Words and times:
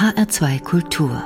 HR2 0.00 0.62
Kultur. 0.62 1.22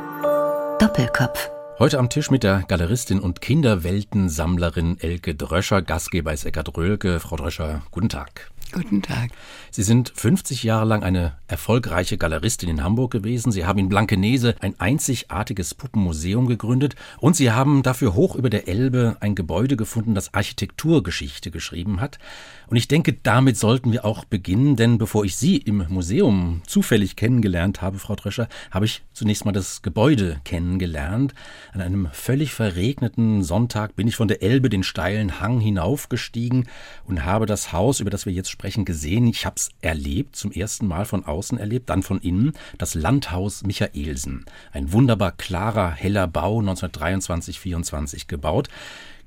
Doppelkopf. 0.80 1.48
Heute 1.78 2.00
am 2.00 2.10
Tisch 2.10 2.32
mit 2.32 2.42
der 2.42 2.64
Galeristin 2.66 3.20
und 3.20 3.40
Kinderweltensammlerin 3.40 4.98
Elke 4.98 5.36
Dröscher. 5.36 5.80
Gastgeber 5.80 6.32
ist 6.32 6.44
Eckart 6.44 6.76
Röhlke. 6.76 7.20
Frau 7.20 7.36
Dröscher, 7.36 7.82
guten 7.92 8.08
Tag. 8.08 8.50
Guten 8.72 9.02
Tag. 9.02 9.30
Sie 9.70 9.82
sind 9.82 10.12
50 10.14 10.64
Jahre 10.64 10.84
lang 10.84 11.02
eine 11.02 11.34
erfolgreiche 11.46 12.18
Galeristin 12.18 12.68
in 12.68 12.82
Hamburg 12.82 13.12
gewesen. 13.12 13.52
Sie 13.52 13.64
haben 13.64 13.78
in 13.78 13.88
Blankenese 13.88 14.56
ein 14.60 14.78
einzigartiges 14.80 15.74
Puppenmuseum 15.74 16.46
gegründet 16.46 16.96
und 17.20 17.36
Sie 17.36 17.52
haben 17.52 17.82
dafür 17.82 18.14
hoch 18.14 18.34
über 18.34 18.50
der 18.50 18.66
Elbe 18.66 19.16
ein 19.20 19.34
Gebäude 19.34 19.76
gefunden, 19.76 20.14
das 20.14 20.34
Architekturgeschichte 20.34 21.50
geschrieben 21.50 22.00
hat. 22.00 22.18
Und 22.66 22.76
ich 22.76 22.88
denke, 22.88 23.12
damit 23.12 23.56
sollten 23.56 23.92
wir 23.92 24.04
auch 24.04 24.24
beginnen, 24.24 24.76
denn 24.76 24.98
bevor 24.98 25.24
ich 25.24 25.36
Sie 25.36 25.56
im 25.56 25.84
Museum 25.88 26.62
zufällig 26.66 27.14
kennengelernt 27.14 27.82
habe, 27.82 27.98
Frau 27.98 28.16
Dröscher, 28.16 28.48
habe 28.70 28.86
ich 28.86 29.02
zunächst 29.12 29.44
mal 29.44 29.52
das 29.52 29.82
Gebäude 29.82 30.40
kennengelernt. 30.44 31.34
An 31.72 31.80
einem 31.80 32.08
völlig 32.12 32.54
verregneten 32.54 33.42
Sonntag 33.42 33.94
bin 33.96 34.08
ich 34.08 34.16
von 34.16 34.28
der 34.28 34.42
Elbe 34.42 34.70
den 34.70 34.82
steilen 34.82 35.40
Hang 35.40 35.60
hinaufgestiegen 35.60 36.68
und 37.04 37.24
habe 37.24 37.46
das 37.46 37.72
Haus, 37.72 38.00
über 38.00 38.10
das 38.10 38.26
wir 38.26 38.32
jetzt 38.32 38.50
sprechen, 38.54 38.84
gesehen. 38.84 39.26
Ich 39.26 39.44
habe 39.44 39.56
es 39.56 39.70
erlebt, 39.82 40.36
zum 40.36 40.52
ersten 40.52 40.86
Mal 40.86 41.04
von 41.04 41.24
außen 41.24 41.58
erlebt, 41.58 41.90
dann 41.90 42.02
von 42.02 42.20
innen, 42.20 42.52
das 42.78 42.94
Landhaus 42.94 43.64
Michaelsen. 43.64 44.46
Ein 44.72 44.92
wunderbar 44.92 45.32
klarer, 45.32 45.90
heller 45.90 46.26
Bau, 46.26 46.60
1923-24 46.60 48.28
gebaut. 48.28 48.68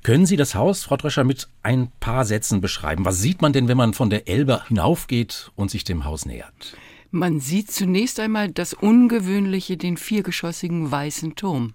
Können 0.03 0.25
Sie 0.25 0.37
das 0.37 0.55
Haus, 0.55 0.83
Frau 0.83 0.95
Dröscher, 0.95 1.25
mit 1.25 1.49
ein 1.63 1.91
paar 1.99 2.23
Sätzen 2.23 2.61
beschreiben? 2.61 3.03
Was 3.03 3.19
sieht 3.19 3.41
man 3.41 3.51
denn, 3.51 3.67
wenn 3.67 3.77
man 3.77 3.93
von 3.93 4.09
der 4.09 4.27
Elbe 4.29 4.63
hinaufgeht 4.67 5.51
und 5.55 5.69
sich 5.69 5.83
dem 5.83 6.05
Haus 6.05 6.25
nähert? 6.25 6.77
Man 7.11 7.39
sieht 7.39 7.71
zunächst 7.71 8.19
einmal 8.19 8.49
das 8.49 8.73
Ungewöhnliche, 8.73 9.75
den 9.75 9.97
viergeschossigen 9.97 10.89
weißen 10.89 11.35
Turm. 11.35 11.73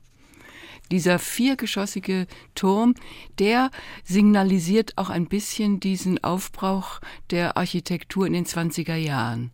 Dieser 0.93 1.19
viergeschossige 1.19 2.27
Turm, 2.55 2.95
der 3.39 3.71
signalisiert 4.05 4.98
auch 4.98 5.09
ein 5.09 5.27
bisschen 5.27 5.81
diesen 5.81 6.23
Aufbrauch 6.23 7.01
der 7.31 7.57
Architektur 7.57 8.27
in 8.27 8.35
den 8.35 8.45
20er 8.45 8.97
Jahren. 8.97 9.53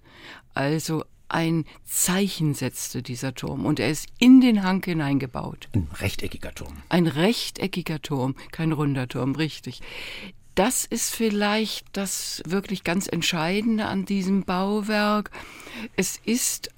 Also 0.53 1.05
ein 1.29 1.65
Zeichen 1.85 2.55
setzte 2.55 3.03
dieser 3.03 3.37
Turm 3.37 3.67
und 3.67 3.79
er 3.79 3.89
ist 3.89 4.09
in 4.19 4.41
den 4.41 4.65
Hang 4.65 4.83
hineingebaut. 4.85 5.69
Ein 5.73 5.87
rechteckiger 6.01 6.53
Turm. 6.53 6.75
Ein 6.89 7.07
rechteckiger 7.07 8.03
Turm, 8.03 8.35
kein 8.51 8.73
runder 8.73 9.07
Turm, 9.07 9.37
richtig. 9.37 9.81
Das 10.57 10.85
ist 10.85 11.15
vielleicht 11.15 11.87
das 11.93 12.43
wirklich 12.47 12.83
ganz 12.83 13.07
Entscheidende 13.07 13.85
an 13.85 14.07
diesem 14.07 14.43
Bauwerk. 14.43 15.31
Es 15.95 16.21
ist 16.25 16.71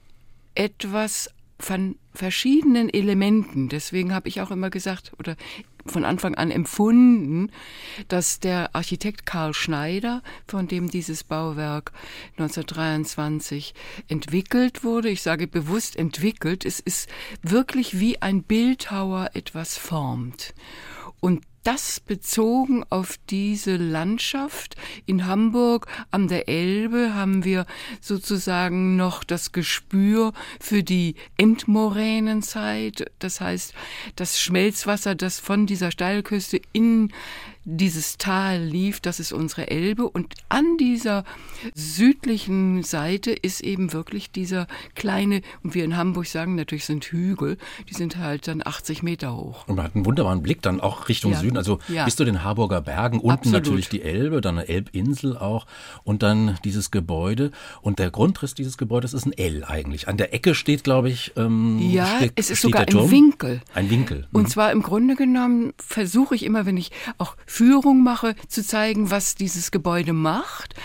etwas 0.54 1.30
von 1.60 1.96
verschiedenen 2.12 2.88
Elementen. 2.92 3.68
Deswegen 3.68 4.12
habe 4.12 4.28
ich 4.28 4.40
auch 4.40 4.50
immer 4.50 4.70
gesagt 4.70 5.12
oder 5.18 5.36
von 5.86 6.04
Anfang 6.04 6.34
an 6.34 6.50
empfunden, 6.50 7.50
dass 8.08 8.40
der 8.40 8.74
Architekt 8.74 9.26
Karl 9.26 9.54
Schneider, 9.54 10.22
von 10.46 10.68
dem 10.68 10.90
dieses 10.90 11.24
Bauwerk 11.24 11.92
1923 12.32 13.74
entwickelt 14.08 14.84
wurde, 14.84 15.08
ich 15.08 15.22
sage 15.22 15.46
bewusst 15.46 15.96
entwickelt, 15.96 16.64
es 16.64 16.80
ist 16.80 17.08
wirklich 17.42 17.98
wie 17.98 18.20
ein 18.20 18.42
Bildhauer 18.42 19.30
etwas 19.34 19.78
formt. 19.78 20.54
Und 21.20 21.42
das 21.62 22.00
bezogen 22.00 22.84
auf 22.88 23.16
diese 23.28 23.76
Landschaft. 23.76 24.76
In 25.06 25.26
Hamburg 25.26 25.86
an 26.10 26.28
der 26.28 26.48
Elbe 26.48 27.14
haben 27.14 27.44
wir 27.44 27.66
sozusagen 28.00 28.96
noch 28.96 29.24
das 29.24 29.52
Gespür 29.52 30.32
für 30.58 30.82
die 30.82 31.16
Endmoränenzeit. 31.36 33.10
Das 33.18 33.40
heißt, 33.40 33.74
das 34.16 34.40
Schmelzwasser, 34.40 35.14
das 35.14 35.38
von 35.38 35.66
dieser 35.66 35.90
Steilküste 35.90 36.60
in 36.72 37.12
dieses 37.64 38.16
Tal 38.16 38.62
lief, 38.62 39.00
das 39.00 39.20
ist 39.20 39.32
unsere 39.32 39.70
Elbe 39.70 40.08
und 40.08 40.34
an 40.48 40.76
dieser 40.78 41.24
südlichen 41.74 42.82
Seite 42.82 43.32
ist 43.32 43.60
eben 43.60 43.92
wirklich 43.92 44.30
dieser 44.30 44.66
kleine, 44.94 45.42
und 45.62 45.74
wir 45.74 45.84
in 45.84 45.96
Hamburg 45.96 46.26
sagen 46.26 46.54
natürlich 46.54 46.86
sind 46.86 47.04
Hügel, 47.04 47.58
die 47.88 47.94
sind 47.94 48.16
halt 48.16 48.48
dann 48.48 48.62
80 48.64 49.02
Meter 49.02 49.36
hoch. 49.36 49.68
Und 49.68 49.76
man 49.76 49.84
hat 49.84 49.94
einen 49.94 50.06
wunderbaren 50.06 50.42
Blick 50.42 50.62
dann 50.62 50.80
auch 50.80 51.08
Richtung 51.08 51.32
ja. 51.32 51.38
Süden, 51.38 51.58
also 51.58 51.78
ja. 51.88 52.04
bis 52.04 52.16
zu 52.16 52.24
den 52.24 52.42
Harburger 52.44 52.80
Bergen, 52.80 53.18
unten 53.18 53.30
Absolut. 53.30 53.60
natürlich 53.60 53.88
die 53.88 54.02
Elbe, 54.02 54.40
dann 54.40 54.58
eine 54.58 54.68
Elbinsel 54.68 55.36
auch 55.36 55.66
und 56.02 56.22
dann 56.22 56.58
dieses 56.64 56.90
Gebäude 56.90 57.50
und 57.82 57.98
der 57.98 58.10
Grundriss 58.10 58.54
dieses 58.54 58.78
Gebäudes 58.78 59.12
ist 59.12 59.26
ein 59.26 59.32
L 59.32 59.64
eigentlich. 59.64 60.08
An 60.08 60.16
der 60.16 60.32
Ecke 60.32 60.54
steht, 60.54 60.82
glaube 60.82 61.10
ich, 61.10 61.32
ähm, 61.36 61.78
ja, 61.78 62.06
steht, 62.16 62.32
es 62.36 62.50
ist 62.50 62.62
sogar 62.62 62.88
ein 62.88 63.10
Winkel. 63.10 63.60
Ein 63.74 63.90
Winkel. 63.90 64.26
Und 64.32 64.44
mhm. 64.44 64.48
zwar 64.48 64.72
im 64.72 64.82
Grunde 64.82 65.14
genommen 65.14 65.74
versuche 65.76 66.34
ich 66.34 66.44
immer, 66.44 66.64
wenn 66.64 66.78
ich 66.78 66.90
auch 67.18 67.36
Führung 67.50 68.04
mache, 68.04 68.36
zu 68.46 68.64
zeigen, 68.64 69.10
was 69.10 69.34
dieses 69.34 69.72
Gebäude 69.72 70.12
macht. 70.12 70.76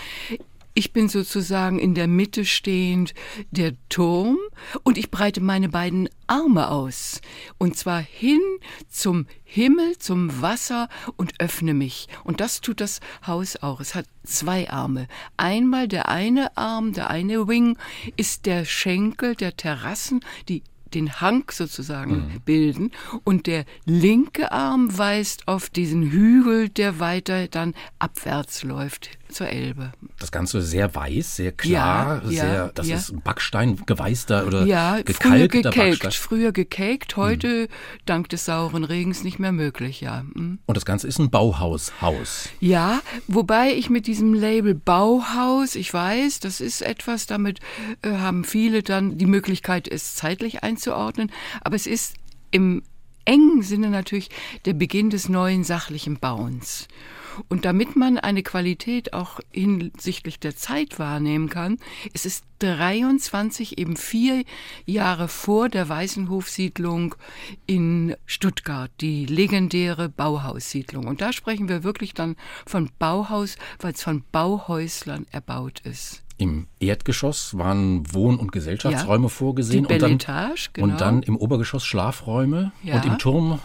Ich 0.74 0.92
bin 0.92 1.08
sozusagen 1.08 1.78
in 1.78 1.94
der 1.94 2.08
Mitte 2.08 2.44
stehend 2.44 3.14
der 3.52 3.74
Turm 3.88 4.36
und 4.82 4.98
ich 4.98 5.12
breite 5.12 5.40
meine 5.40 5.68
beiden 5.68 6.08
Arme 6.26 6.68
aus. 6.68 7.20
Und 7.56 7.76
zwar 7.76 8.00
hin 8.00 8.40
zum 8.88 9.26
Himmel, 9.44 9.96
zum 9.98 10.42
Wasser 10.42 10.88
und 11.16 11.40
öffne 11.40 11.72
mich. 11.72 12.08
Und 12.24 12.40
das 12.40 12.60
tut 12.60 12.80
das 12.80 12.98
Haus 13.24 13.56
auch. 13.62 13.78
Es 13.78 13.94
hat 13.94 14.06
zwei 14.24 14.68
Arme. 14.68 15.06
Einmal 15.36 15.86
der 15.86 16.08
eine 16.08 16.56
Arm, 16.56 16.92
der 16.92 17.08
eine 17.10 17.46
Wing 17.46 17.78
ist 18.16 18.44
der 18.44 18.64
Schenkel 18.64 19.36
der 19.36 19.56
Terrassen, 19.56 20.20
die 20.48 20.62
den 20.94 21.20
Hang 21.20 21.50
sozusagen 21.50 22.32
mhm. 22.34 22.40
bilden 22.44 22.92
und 23.24 23.46
der 23.46 23.64
linke 23.84 24.52
Arm 24.52 24.96
weist 24.96 25.48
auf 25.48 25.70
diesen 25.70 26.10
Hügel, 26.10 26.68
der 26.68 27.00
weiter 27.00 27.48
dann 27.48 27.74
abwärts 27.98 28.62
läuft 28.62 29.10
zur 29.28 29.48
Elbe. 29.48 29.92
Das 30.18 30.32
Ganze 30.32 30.62
sehr 30.62 30.94
weiß, 30.94 31.36
sehr 31.36 31.52
klar, 31.52 32.22
ja, 32.24 32.28
sehr, 32.28 32.54
ja, 32.54 32.70
das 32.74 32.88
ja. 32.88 32.96
ist 32.96 33.22
Backstein 33.24 33.80
geweißter 33.86 34.46
oder 34.46 34.64
ja, 34.64 35.00
gekalkter 35.02 35.28
früher 35.28 35.48
gekalkt, 35.48 36.02
Backstein. 36.02 36.12
Früher 36.12 36.52
gekalkt, 36.52 37.16
heute 37.16 37.62
mhm. 37.62 37.66
dank 38.06 38.28
des 38.28 38.44
sauren 38.44 38.84
Regens 38.84 39.24
nicht 39.24 39.38
mehr 39.38 39.52
möglich, 39.52 40.00
ja. 40.00 40.24
Mhm. 40.34 40.58
Und 40.66 40.76
das 40.76 40.84
Ganze 40.84 41.06
ist 41.08 41.18
ein 41.18 41.30
Bauhaushaus. 41.30 42.48
Ja, 42.60 43.00
wobei 43.26 43.72
ich 43.72 43.90
mit 43.90 44.06
diesem 44.06 44.34
Label 44.34 44.74
Bauhaus, 44.74 45.74
ich 45.74 45.92
weiß, 45.92 46.40
das 46.40 46.60
ist 46.60 46.82
etwas, 46.82 47.26
damit 47.26 47.60
äh, 48.02 48.12
haben 48.12 48.44
viele 48.44 48.82
dann 48.82 49.18
die 49.18 49.26
Möglichkeit, 49.26 49.88
es 49.88 50.14
zeitlich 50.14 50.62
einzuordnen, 50.62 51.30
aber 51.62 51.76
es 51.76 51.86
ist 51.86 52.14
im 52.50 52.82
engen 53.26 53.62
Sinne 53.62 53.90
natürlich 53.90 54.30
der 54.64 54.72
Beginn 54.72 55.10
des 55.10 55.28
neuen 55.28 55.64
sachlichen 55.64 56.18
Bauens. 56.18 56.88
Und 57.48 57.64
damit 57.64 57.96
man 57.96 58.18
eine 58.18 58.42
Qualität 58.42 59.12
auch 59.12 59.40
hinsichtlich 59.50 60.38
der 60.38 60.56
Zeit 60.56 60.98
wahrnehmen 60.98 61.48
kann, 61.48 61.78
es 62.12 62.26
ist 62.26 62.44
23 62.60 63.78
eben 63.78 63.96
vier 63.96 64.44
Jahre 64.86 65.28
vor 65.28 65.68
der 65.68 65.88
Weißenhofsiedlung 65.88 67.14
in 67.66 68.16
Stuttgart, 68.24 68.90
die 69.00 69.26
legendäre 69.26 70.08
Bauhaussiedlung. 70.08 71.06
Und 71.06 71.20
da 71.20 71.32
sprechen 71.32 71.68
wir 71.68 71.84
wirklich 71.84 72.14
dann 72.14 72.36
von 72.64 72.90
Bauhaus, 72.98 73.56
weil 73.80 73.92
es 73.92 74.02
von 74.02 74.24
Bauhäuslern 74.32 75.26
erbaut 75.30 75.80
ist. 75.80 76.22
Im 76.38 76.66
Erdgeschoss 76.80 77.56
waren 77.56 78.12
Wohn- 78.12 78.38
und 78.38 78.52
Gesellschaftsräume 78.52 79.24
ja, 79.24 79.28
vorgesehen 79.30 79.86
und 79.86 80.02
dann, 80.02 80.18
genau. 80.74 80.86
und 80.86 81.00
dann 81.00 81.22
im 81.22 81.36
Obergeschoss 81.36 81.86
Schlafräume 81.86 82.72
ja. 82.82 82.96
und 82.96 83.06
im 83.06 83.18
Turm 83.18 83.58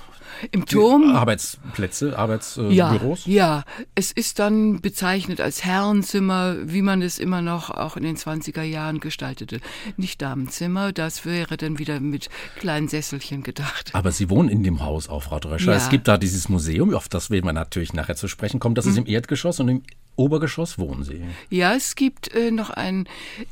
im 0.51 0.65
Turm. 0.65 1.15
Arbeitsplätze, 1.15 2.17
Arbeitsbüros? 2.17 3.27
Äh, 3.27 3.31
ja, 3.31 3.41
ja, 3.41 3.63
es 3.95 4.11
ist 4.11 4.39
dann 4.39 4.81
bezeichnet 4.81 5.41
als 5.41 5.63
Herrenzimmer, 5.63 6.55
wie 6.63 6.81
man 6.81 7.01
es 7.01 7.19
immer 7.19 7.41
noch 7.41 7.69
auch 7.69 7.97
in 7.97 8.03
den 8.03 8.17
20er 8.17 8.63
Jahren 8.63 8.99
gestaltete. 8.99 9.59
Nicht 9.97 10.21
Damenzimmer, 10.21 10.91
das 10.91 11.25
wäre 11.25 11.57
dann 11.57 11.79
wieder 11.79 11.99
mit 11.99 12.29
kleinen 12.59 12.87
Sesselchen 12.87 13.43
gedacht. 13.43 13.91
Aber 13.93 14.11
Sie 14.11 14.29
wohnen 14.29 14.49
in 14.49 14.63
dem 14.63 14.83
Haus 14.83 15.09
auch, 15.09 15.23
Frau 15.23 15.39
Dröscher. 15.39 15.71
Ja. 15.71 15.77
Es 15.77 15.89
gibt 15.89 16.07
da 16.07 16.17
dieses 16.17 16.49
Museum, 16.49 16.93
auf 16.93 17.09
das 17.09 17.29
werden 17.29 17.45
wir 17.45 17.53
natürlich 17.53 17.93
nachher 17.93 18.15
zu 18.15 18.27
sprechen 18.27 18.59
kommen. 18.59 18.75
Das 18.75 18.85
mhm. 18.85 18.91
ist 18.91 18.97
im 18.97 19.07
Erdgeschoss 19.07 19.59
und 19.59 19.69
im 19.69 19.83
Obergeschoss 20.15 20.77
wohnen 20.77 21.03
Sie? 21.03 21.21
Ja, 21.49 21.73
es 21.73 21.95
gibt 21.95 22.33
äh, 22.33 22.51
noch 22.51 22.69
ein 22.69 23.07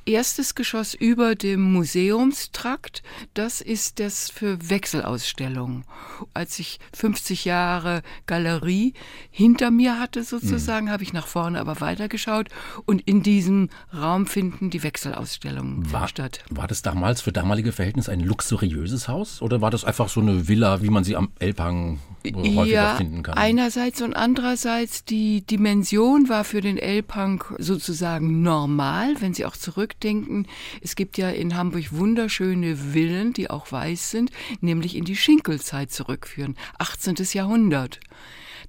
erstes 0.06 0.56
Geschoss 0.56 0.94
über 0.94 1.36
dem 1.36 1.62
Museumstrakt. 1.74 3.02
Das 3.34 3.62
ist 3.62 4.00
das 4.00 4.30
für 4.30 4.70
Wechselausstellungen. 4.70 5.86
Als 6.34 6.60
ich 6.60 6.80
50 6.94 7.46
Jahre 7.46 8.04
Galerie 8.28 8.94
hinter 9.32 9.72
mir 9.72 10.00
hatte, 10.00 10.24
sozusagen, 10.24 10.88
mhm. 10.88 10.92
habe 10.92 11.04
ich 11.04 11.14
nach 11.14 11.28
vorne 11.28 11.60
aber 11.60 11.82
weitergeschaut 11.82 12.50
und 12.86 13.02
in 13.02 13.24
diesem 13.24 13.70
Raum 13.94 14.28
finden 14.28 14.70
die 14.70 14.84
Wechselausstellungen 14.84 15.92
war, 15.92 16.08
statt. 16.08 16.44
War 16.50 16.68
das 16.68 16.82
damals 16.82 17.22
für 17.22 17.32
damalige 17.32 17.72
Verhältnisse 17.72 18.12
ein 18.12 18.20
luxuriöses 18.20 19.08
Haus 19.08 19.42
oder 19.42 19.62
war 19.62 19.72
das 19.72 19.86
einfach 19.86 20.10
so 20.10 20.20
eine 20.20 20.48
Villa, 20.48 20.82
wie 20.82 20.90
man 20.90 21.04
sie 21.04 21.16
am 21.16 21.30
Elbhang 21.40 22.00
häufiger 22.36 22.66
ja, 22.66 22.96
finden 22.96 23.24
kann? 23.24 23.36
Einerseits 23.36 24.02
und 24.02 24.14
andererseits 24.14 25.04
die 25.06 25.42
Dimension 25.42 26.30
war 26.30 26.44
für 26.44 26.60
für 26.60 26.64
den 26.64 26.78
L-Punk 26.78 27.56
sozusagen 27.58 28.42
normal, 28.42 29.16
wenn 29.22 29.34
Sie 29.34 29.46
auch 29.46 29.56
zurückdenken. 29.56 30.46
Es 30.82 30.98
gibt 30.98 31.18
ja 31.18 31.30
in 31.30 31.56
Hamburg 31.56 31.94
wunderschöne 31.94 32.76
Villen, 32.76 33.32
die 33.32 33.50
auch 33.50 33.72
weiß 33.72 34.12
sind, 34.12 34.30
nämlich 34.60 34.98
in 34.98 35.06
die 35.06 35.16
Schinkelzeit 35.16 35.90
zurückführen, 35.90 36.58
18. 36.80 37.16
Jahrhundert. 37.32 38.02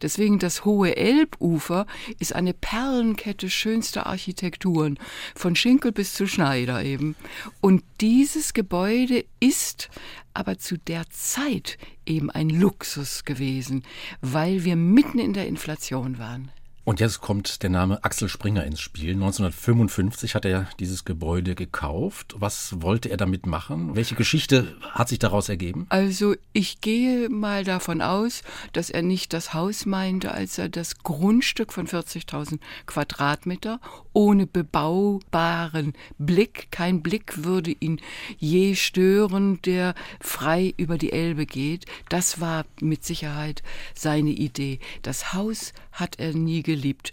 Deswegen 0.02 0.38
das 0.38 0.64
hohe 0.64 0.96
Elbufer 0.96 1.86
ist 2.18 2.34
eine 2.34 2.54
Perlenkette 2.54 3.50
schönster 3.50 4.06
Architekturen, 4.06 4.98
von 5.34 5.56
Schinkel 5.56 5.92
bis 5.92 6.14
zu 6.14 6.26
Schneider 6.26 6.82
eben. 6.84 7.16
Und 7.60 7.82
dieses 8.00 8.54
Gebäude 8.54 9.24
ist 9.40 9.90
aber 10.34 10.58
zu 10.58 10.78
der 10.78 11.08
Zeit 11.10 11.78
eben 12.06 12.30
ein 12.30 12.50
Luxus 12.50 13.24
gewesen, 13.24 13.82
weil 14.20 14.64
wir 14.64 14.76
mitten 14.76 15.18
in 15.18 15.32
der 15.32 15.46
Inflation 15.46 16.18
waren. 16.18 16.50
Und 16.90 16.98
jetzt 16.98 17.20
kommt 17.20 17.62
der 17.62 17.70
Name 17.70 18.02
Axel 18.02 18.28
Springer 18.28 18.64
ins 18.64 18.80
Spiel. 18.80 19.12
1955 19.12 20.34
hat 20.34 20.44
er 20.44 20.66
dieses 20.80 21.04
Gebäude 21.04 21.54
gekauft. 21.54 22.34
Was 22.36 22.82
wollte 22.82 23.10
er 23.10 23.16
damit 23.16 23.46
machen? 23.46 23.94
Welche 23.94 24.16
Geschichte 24.16 24.76
hat 24.90 25.08
sich 25.08 25.20
daraus 25.20 25.48
ergeben? 25.48 25.86
Also 25.88 26.34
ich 26.52 26.80
gehe 26.80 27.28
mal 27.28 27.62
davon 27.62 28.02
aus, 28.02 28.42
dass 28.72 28.90
er 28.90 29.02
nicht 29.02 29.32
das 29.34 29.54
Haus 29.54 29.86
meinte, 29.86 30.32
als 30.32 30.58
er 30.58 30.68
das 30.68 30.98
Grundstück 30.98 31.72
von 31.72 31.86
40.000 31.86 32.58
Quadratmeter 32.86 33.78
ohne 34.12 34.48
bebaubaren 34.48 35.92
Blick, 36.18 36.72
kein 36.72 37.02
Blick 37.02 37.44
würde 37.44 37.70
ihn 37.70 38.00
je 38.36 38.74
stören, 38.74 39.62
der 39.62 39.94
frei 40.20 40.74
über 40.76 40.98
die 40.98 41.12
Elbe 41.12 41.46
geht. 41.46 41.84
Das 42.08 42.40
war 42.40 42.64
mit 42.80 43.04
Sicherheit 43.04 43.62
seine 43.94 44.30
Idee. 44.30 44.80
Das 45.02 45.34
Haus 45.34 45.72
hat 45.92 46.18
er 46.18 46.34
nie 46.34 46.62
geliebt. 46.62 47.12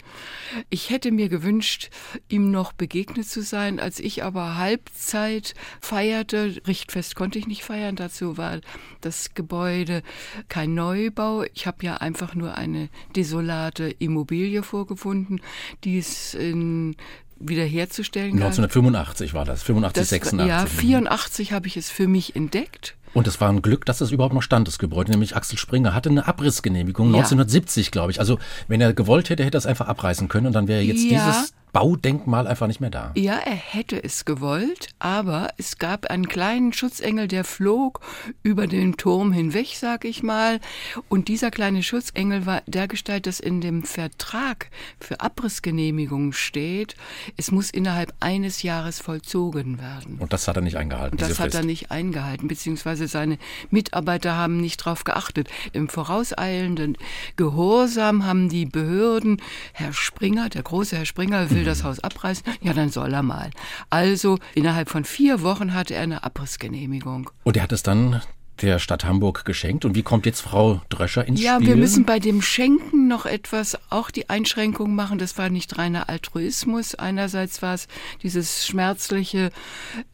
Ich 0.70 0.90
hätte 0.90 1.10
mir 1.10 1.28
gewünscht, 1.28 1.90
ihm 2.28 2.50
noch 2.50 2.72
begegnet 2.72 3.28
zu 3.28 3.42
sein, 3.42 3.80
als 3.80 3.98
ich 3.98 4.22
aber 4.22 4.56
Halbzeit 4.56 5.54
feierte. 5.80 6.56
Richtfest 6.66 7.14
konnte 7.14 7.38
ich 7.38 7.46
nicht 7.46 7.64
feiern, 7.64 7.96
dazu 7.96 8.36
war 8.36 8.60
das 9.00 9.34
Gebäude 9.34 10.02
kein 10.48 10.74
Neubau. 10.74 11.44
Ich 11.54 11.66
habe 11.66 11.84
ja 11.84 11.96
einfach 11.96 12.34
nur 12.34 12.56
eine 12.56 12.88
desolate 13.16 13.90
Immobilie 13.90 14.62
vorgefunden, 14.62 15.40
die 15.84 15.98
es 15.98 16.34
in 16.34 16.96
wiederherzustellen. 17.40 18.32
1985 18.32 19.34
war 19.34 19.44
das, 19.44 19.62
85, 19.62 20.00
das, 20.00 20.08
86. 20.08 20.48
Ja, 20.48 20.66
84 20.66 21.52
habe 21.52 21.66
ich 21.68 21.76
es 21.76 21.90
für 21.90 22.08
mich 22.08 22.34
entdeckt. 22.34 22.97
Und 23.14 23.26
es 23.26 23.40
war 23.40 23.48
ein 23.48 23.62
Glück, 23.62 23.84
dass 23.86 23.98
das 23.98 24.10
überhaupt 24.10 24.34
noch 24.34 24.42
stand, 24.42 24.68
das 24.68 24.78
Gebäude. 24.78 25.10
Nämlich 25.10 25.36
Axel 25.36 25.58
Springer 25.58 25.94
hatte 25.94 26.10
eine 26.10 26.26
Abrissgenehmigung, 26.26 27.08
ja. 27.10 27.18
1970, 27.18 27.90
glaube 27.90 28.10
ich. 28.10 28.20
Also 28.20 28.38
wenn 28.68 28.80
er 28.80 28.92
gewollt 28.92 29.30
hätte, 29.30 29.44
hätte 29.44 29.56
er 29.56 29.60
es 29.60 29.66
einfach 29.66 29.88
abreißen 29.88 30.28
können 30.28 30.46
und 30.46 30.52
dann 30.52 30.68
wäre 30.68 30.82
jetzt 30.82 31.02
ja. 31.04 31.24
dieses 31.26 31.52
Baudenkmal 31.72 32.46
einfach 32.46 32.66
nicht 32.66 32.80
mehr 32.80 32.90
da. 32.90 33.12
Ja, 33.14 33.36
er 33.36 33.54
hätte 33.54 34.02
es 34.02 34.24
gewollt, 34.24 34.88
aber 34.98 35.48
es 35.58 35.78
gab 35.78 36.06
einen 36.06 36.28
kleinen 36.28 36.72
Schutzengel, 36.72 37.28
der 37.28 37.44
flog 37.44 38.00
über 38.42 38.66
den 38.66 38.96
Turm 38.96 39.32
hinweg, 39.32 39.74
sag 39.76 40.04
ich 40.04 40.22
mal. 40.22 40.60
Und 41.08 41.28
dieser 41.28 41.50
kleine 41.50 41.82
Schutzengel 41.82 42.46
war 42.46 42.62
dergestalt, 42.66 43.26
dass 43.26 43.40
in 43.40 43.60
dem 43.60 43.82
Vertrag 43.82 44.70
für 45.00 45.20
Abrissgenehmigung 45.20 46.32
steht, 46.32 46.96
es 47.36 47.50
muss 47.50 47.70
innerhalb 47.70 48.14
eines 48.20 48.62
Jahres 48.62 49.00
vollzogen 49.00 49.78
werden. 49.78 50.16
Und 50.18 50.32
das 50.32 50.48
hat 50.48 50.56
er 50.56 50.62
nicht 50.62 50.76
eingehalten. 50.76 51.16
Und 51.16 51.22
das 51.22 51.38
hat 51.38 51.54
er 51.54 51.64
nicht 51.64 51.90
eingehalten, 51.90 52.48
beziehungsweise 52.48 53.08
seine 53.08 53.38
Mitarbeiter 53.70 54.36
haben 54.36 54.60
nicht 54.60 54.80
darauf 54.80 55.04
geachtet. 55.04 55.48
Im 55.72 55.88
vorauseilenden 55.88 56.96
Gehorsam 57.36 58.24
haben 58.24 58.48
die 58.48 58.66
Behörden, 58.66 59.40
Herr 59.72 59.92
Springer, 59.92 60.48
der 60.48 60.62
große 60.62 60.96
Herr 60.96 61.06
Springer, 61.06 61.50
will 61.50 61.57
das 61.64 61.84
Haus 61.84 62.00
abreißen, 62.00 62.44
ja, 62.60 62.72
dann 62.72 62.90
soll 62.90 63.12
er 63.12 63.22
mal. 63.22 63.50
Also 63.90 64.38
innerhalb 64.54 64.88
von 64.88 65.04
vier 65.04 65.42
Wochen 65.42 65.74
hatte 65.74 65.94
er 65.94 66.02
eine 66.02 66.24
Abrissgenehmigung. 66.24 67.30
Und 67.44 67.56
er 67.56 67.62
hat 67.62 67.72
es 67.72 67.82
dann 67.82 68.22
der 68.62 68.78
Stadt 68.78 69.04
Hamburg 69.04 69.44
geschenkt. 69.44 69.84
Und 69.84 69.94
wie 69.94 70.02
kommt 70.02 70.26
jetzt 70.26 70.40
Frau 70.40 70.80
Dröscher 70.88 71.26
ins 71.26 71.40
ja, 71.40 71.56
Spiel? 71.56 71.68
Ja, 71.68 71.74
wir 71.74 71.80
müssen 71.80 72.04
bei 72.04 72.18
dem 72.18 72.42
Schenken 72.42 73.08
noch 73.08 73.26
etwas, 73.26 73.78
auch 73.90 74.10
die 74.10 74.28
Einschränkung 74.28 74.94
machen. 74.94 75.18
Das 75.18 75.38
war 75.38 75.48
nicht 75.50 75.78
reiner 75.78 76.08
Altruismus. 76.08 76.94
Einerseits 76.94 77.62
war 77.62 77.74
es 77.74 77.88
dieses 78.22 78.66
schmerzliche 78.66 79.50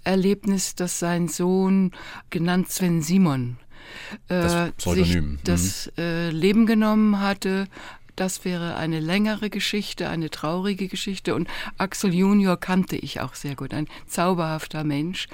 Erlebnis, 0.05 0.75
dass 0.75 0.99
sein 0.99 1.29
Sohn, 1.29 1.93
genannt 2.31 2.70
Sven 2.70 3.02
Simon, 3.02 3.56
äh, 4.29 4.70
sich 4.79 5.19
das 5.44 5.90
mhm. 5.97 6.02
äh, 6.02 6.31
Leben 6.31 6.67
genommen 6.67 7.20
hatte 7.20 7.67
das 8.16 8.44
wäre 8.44 8.76
eine 8.76 9.00
längere 9.00 9.50
Geschichte, 9.50 10.08
eine 10.08 10.31
traurige 10.31 10.88
Geschichte. 10.88 11.34
Und 11.34 11.49
Axel 11.78 12.14
Junior 12.14 12.56
kannte 12.56 12.96
ich 12.96 13.20
auch 13.20 13.34
sehr 13.34 13.56
gut, 13.56 13.75
ein 13.75 13.88
zauberhafter 14.06 14.84
Mensch. 14.84 15.28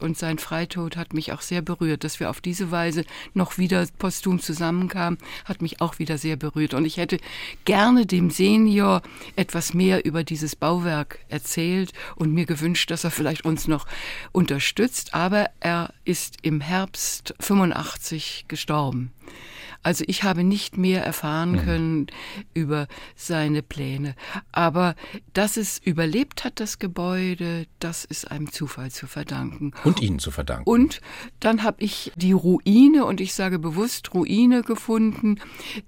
Und 0.00 0.18
sein 0.18 0.38
Freitod 0.38 0.96
hat 0.96 1.14
mich 1.14 1.32
auch 1.32 1.40
sehr 1.40 1.62
berührt. 1.62 2.04
Dass 2.04 2.20
wir 2.20 2.30
auf 2.30 2.40
diese 2.40 2.70
Weise 2.70 3.04
noch 3.34 3.58
wieder 3.58 3.86
posthum 3.98 4.40
zusammenkamen, 4.40 5.18
hat 5.44 5.62
mich 5.62 5.80
auch 5.80 5.98
wieder 5.98 6.18
sehr 6.18 6.36
berührt. 6.36 6.74
Und 6.74 6.84
ich 6.84 6.96
hätte 6.96 7.18
gerne 7.64 8.06
dem 8.06 8.30
Senior 8.30 9.02
etwas 9.36 9.74
mehr 9.74 10.04
über 10.04 10.24
dieses 10.24 10.56
Bauwerk 10.56 11.18
erzählt 11.28 11.92
und 12.16 12.32
mir 12.32 12.46
gewünscht, 12.46 12.90
dass 12.90 13.04
er 13.04 13.10
vielleicht 13.10 13.44
uns 13.44 13.68
noch 13.68 13.86
unterstützt. 14.32 15.14
Aber 15.14 15.50
er 15.60 15.94
ist 16.04 16.38
im 16.42 16.60
Herbst 16.60 17.34
85 17.40 18.46
gestorben. 18.48 19.12
Also 19.84 20.02
ich 20.08 20.22
habe 20.22 20.44
nicht 20.44 20.78
mehr 20.78 21.04
erfahren 21.04 21.52
mhm. 21.52 21.58
können 21.58 22.06
über 22.54 22.88
seine 23.14 23.62
Pläne. 23.62 24.16
Aber 24.50 24.96
dass 25.34 25.58
es 25.58 25.78
überlebt 25.78 26.42
hat, 26.42 26.58
das 26.58 26.78
Gebäude, 26.78 27.66
das 27.80 28.04
ist 28.04 28.30
einem 28.30 28.50
Zufall 28.50 28.90
zu 28.90 29.06
verdanken. 29.06 29.72
Und 29.84 30.00
Ihnen 30.00 30.18
zu 30.18 30.30
verdanken. 30.30 30.68
Und 30.68 31.02
dann 31.38 31.62
habe 31.62 31.84
ich 31.84 32.12
die 32.16 32.32
Ruine, 32.32 33.04
und 33.04 33.20
ich 33.20 33.34
sage 33.34 33.58
bewusst 33.58 34.14
Ruine 34.14 34.62
gefunden, 34.62 35.38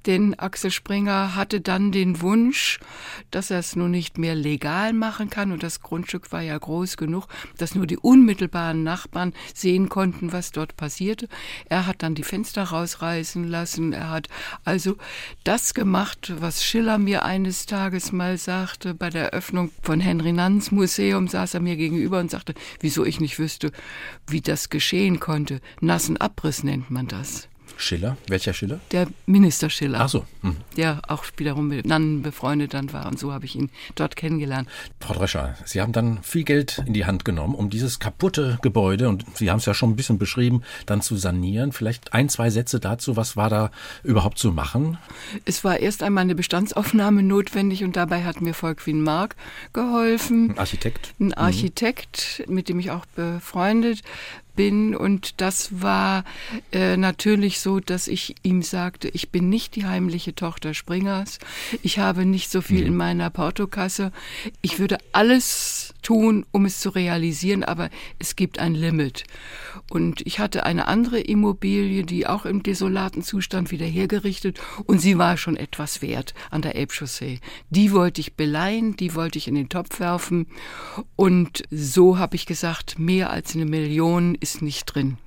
denn 0.04 0.38
Axel 0.38 0.70
Springer 0.70 1.34
hatte 1.34 1.62
dann 1.62 1.90
den 1.90 2.20
Wunsch, 2.20 2.78
dass 3.30 3.50
er 3.50 3.60
es 3.60 3.76
nun 3.76 3.92
nicht 3.92 4.18
mehr 4.18 4.34
legal 4.34 4.92
machen 4.92 5.30
kann. 5.30 5.52
Und 5.52 5.62
das 5.62 5.80
Grundstück 5.80 6.32
war 6.32 6.42
ja 6.42 6.58
groß 6.58 6.98
genug, 6.98 7.28
dass 7.56 7.74
nur 7.74 7.86
die 7.86 7.96
unmittelbaren 7.96 8.82
Nachbarn 8.82 9.32
sehen 9.54 9.88
konnten, 9.88 10.32
was 10.32 10.52
dort 10.52 10.76
passierte. 10.76 11.28
Er 11.70 11.86
hat 11.86 12.02
dann 12.02 12.14
die 12.14 12.24
Fenster 12.24 12.64
rausreißen 12.64 13.44
lassen 13.44 13.85
geschrieben. 13.90 13.92
Er 13.92 14.10
hat 14.10 14.28
also 14.64 14.96
das 15.44 15.74
gemacht, 15.74 16.32
was 16.40 16.64
Schiller 16.64 16.98
mir 16.98 17.24
eines 17.24 17.66
Tages 17.66 18.12
mal 18.12 18.38
sagte. 18.38 18.94
Bei 18.94 19.10
der 19.10 19.32
Eröffnung 19.32 19.70
von 19.82 20.00
Henry 20.00 20.32
Nanns 20.32 20.70
Museum 20.70 21.28
saß 21.28 21.54
er 21.54 21.60
mir 21.60 21.76
gegenüber 21.76 22.20
und 22.20 22.30
sagte, 22.30 22.54
wieso 22.80 23.04
ich 23.04 23.20
nicht 23.20 23.38
wüsste, 23.38 23.72
wie 24.26 24.40
das 24.40 24.70
geschehen 24.70 25.20
konnte. 25.20 25.60
Nassen 25.80 26.16
Abriss 26.16 26.62
nennt 26.62 26.90
man 26.90 27.06
das. 27.06 27.48
Schiller? 27.76 28.16
Welcher 28.28 28.52
Schiller? 28.52 28.80
Der 28.92 29.06
Minister 29.26 29.70
Schiller. 29.70 30.00
Ach 30.00 30.08
so. 30.08 30.24
Hm. 30.42 30.56
Der 30.76 31.02
auch 31.08 31.24
wiederum 31.36 31.68
mit 31.68 31.86
Nannen 31.86 32.22
befreundet 32.22 32.74
dann 32.74 32.92
war. 32.92 33.06
Und 33.06 33.18
so 33.18 33.32
habe 33.32 33.44
ich 33.44 33.54
ihn 33.54 33.70
dort 33.94 34.16
kennengelernt. 34.16 34.68
Frau 35.00 35.14
Drescher, 35.14 35.54
Sie 35.64 35.80
haben 35.80 35.92
dann 35.92 36.22
viel 36.22 36.44
Geld 36.44 36.82
in 36.86 36.92
die 36.92 37.04
Hand 37.04 37.24
genommen, 37.24 37.54
um 37.54 37.70
dieses 37.70 37.98
kaputte 37.98 38.58
Gebäude, 38.62 39.08
und 39.08 39.24
Sie 39.34 39.50
haben 39.50 39.58
es 39.58 39.66
ja 39.66 39.74
schon 39.74 39.90
ein 39.90 39.96
bisschen 39.96 40.18
beschrieben, 40.18 40.62
dann 40.86 41.02
zu 41.02 41.16
sanieren. 41.16 41.72
Vielleicht 41.72 42.12
ein, 42.12 42.28
zwei 42.28 42.50
Sätze 42.50 42.80
dazu. 42.80 43.16
Was 43.16 43.36
war 43.36 43.50
da 43.50 43.70
überhaupt 44.02 44.38
zu 44.38 44.52
machen? 44.52 44.98
Es 45.44 45.64
war 45.64 45.78
erst 45.78 46.02
einmal 46.02 46.22
eine 46.22 46.34
Bestandsaufnahme 46.34 47.22
notwendig 47.22 47.84
und 47.84 47.96
dabei 47.96 48.24
hat 48.24 48.40
mir 48.40 48.54
Volkwin 48.54 49.02
Mark 49.02 49.36
geholfen. 49.72 50.50
Ein 50.50 50.58
Architekt. 50.58 51.14
Ein 51.20 51.34
Architekt, 51.34 52.44
mhm. 52.46 52.54
mit 52.54 52.68
dem 52.68 52.78
ich 52.78 52.90
auch 52.90 53.06
befreundet 53.06 54.02
bin. 54.56 54.96
Und 54.96 55.40
das 55.40 55.80
war 55.82 56.24
äh, 56.72 56.96
natürlich 56.96 57.60
so, 57.60 57.80
dass 57.80 58.08
ich 58.08 58.34
ihm 58.42 58.62
sagte, 58.62 59.08
ich 59.08 59.30
bin 59.30 59.48
nicht 59.48 59.76
die 59.76 59.86
heimliche 59.86 60.34
Tochter 60.34 60.74
Springers. 60.74 61.38
Ich 61.82 61.98
habe 61.98 62.26
nicht 62.26 62.50
so 62.50 62.60
viel 62.60 62.80
mhm. 62.80 62.86
in 62.86 62.96
meiner 62.96 63.30
Portokasse. 63.30 64.10
Ich 64.62 64.78
würde 64.78 64.98
alles 65.12 65.94
tun, 66.02 66.46
um 66.52 66.64
es 66.64 66.80
zu 66.80 66.90
realisieren, 66.90 67.64
aber 67.64 67.90
es 68.18 68.36
gibt 68.36 68.58
ein 68.58 68.74
Limit. 68.74 69.24
Und 69.90 70.26
ich 70.26 70.38
hatte 70.38 70.64
eine 70.64 70.88
andere 70.88 71.20
Immobilie, 71.20 72.04
die 72.04 72.26
auch 72.26 72.44
im 72.44 72.62
desolaten 72.62 73.22
Zustand 73.22 73.70
wieder 73.70 73.86
hergerichtet 73.86 74.60
und 74.86 75.00
sie 75.00 75.18
war 75.18 75.36
schon 75.36 75.56
etwas 75.56 76.02
wert 76.02 76.34
an 76.50 76.62
der 76.62 76.76
Elbchaussee. 76.76 77.40
Die 77.70 77.92
wollte 77.92 78.20
ich 78.20 78.34
beleihen, 78.34 78.96
die 78.96 79.14
wollte 79.14 79.38
ich 79.38 79.48
in 79.48 79.54
den 79.54 79.68
Topf 79.68 80.00
werfen 80.00 80.46
und 81.14 81.62
so 81.70 82.18
habe 82.18 82.36
ich 82.36 82.46
gesagt, 82.46 82.98
mehr 82.98 83.30
als 83.30 83.54
eine 83.54 83.66
Million 83.66 84.36
ist 84.46 84.62
nicht 84.62 84.84
drin. 84.86 85.18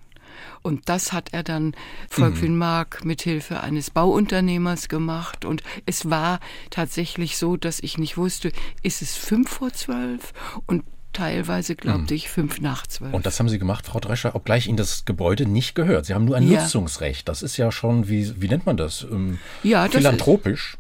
Und 0.62 0.88
das 0.88 1.12
hat 1.12 1.34
er 1.34 1.44
dann 1.44 1.74
Volkwin 2.10 2.54
mhm. 2.54 2.60
Mark 2.60 3.04
mit 3.04 3.22
Hilfe 3.22 3.62
eines 3.62 3.92
Bauunternehmers 3.92 4.88
gemacht. 4.88 5.44
Und 5.44 5.64
es 5.86 6.10
war 6.10 6.40
tatsächlich 6.70 7.38
so, 7.38 7.58
dass 7.58 7.80
ich 7.82 7.98
nicht 7.98 8.18
wusste, 8.18 8.52
ist 8.82 9.02
es 9.02 9.18
fünf 9.18 9.50
vor 9.50 9.74
zwölf? 9.74 10.34
Und 10.66 10.84
teilweise 11.12 11.76
glaubte 11.76 12.14
mhm. 12.14 12.18
ich 12.18 12.30
fünf 12.30 12.62
nach 12.62 12.88
zwölf. 12.88 13.14
Und 13.14 13.26
das 13.26 13.40
haben 13.40 13.50
Sie 13.50 13.60
gemacht, 13.60 13.86
Frau 13.86 14.00
Drescher, 14.00 14.36
obgleich 14.36 14.68
Ihnen 14.68 14.78
das 14.78 15.04
Gebäude 15.04 15.46
nicht 15.46 15.76
gehört. 15.76 16.06
Sie 16.06 16.14
haben 16.14 16.26
nur 16.26 16.38
ein 16.38 16.50
ja. 16.50 16.62
Nutzungsrecht. 16.62 17.28
Das 17.28 17.42
ist 17.42 17.58
ja 17.58 17.72
schon, 17.72 18.08
wie, 18.08 18.42
wie 18.42 18.48
nennt 18.48 18.66
man 18.66 18.78
das? 18.78 19.06
Ähm, 19.10 19.40
ja, 19.64 19.86
das 19.86 19.96
philanthropisch. 19.96 20.74
Ist, 20.74 20.80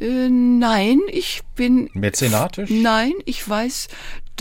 Äh, 0.00 0.30
nein, 0.30 1.00
ich 1.08 1.42
bin. 1.54 1.90
Mäzenatisch? 1.92 2.70
Nein, 2.70 3.12
ich 3.26 3.46
weiß, 3.46 3.88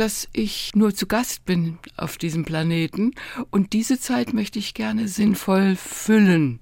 dass 0.01 0.27
ich 0.33 0.71
nur 0.73 0.95
zu 0.95 1.05
Gast 1.05 1.45
bin 1.45 1.77
auf 1.95 2.17
diesem 2.17 2.43
Planeten 2.43 3.13
und 3.51 3.71
diese 3.71 3.99
Zeit 3.99 4.33
möchte 4.33 4.57
ich 4.57 4.73
gerne 4.73 5.07
sinnvoll 5.07 5.75
füllen. 5.75 6.59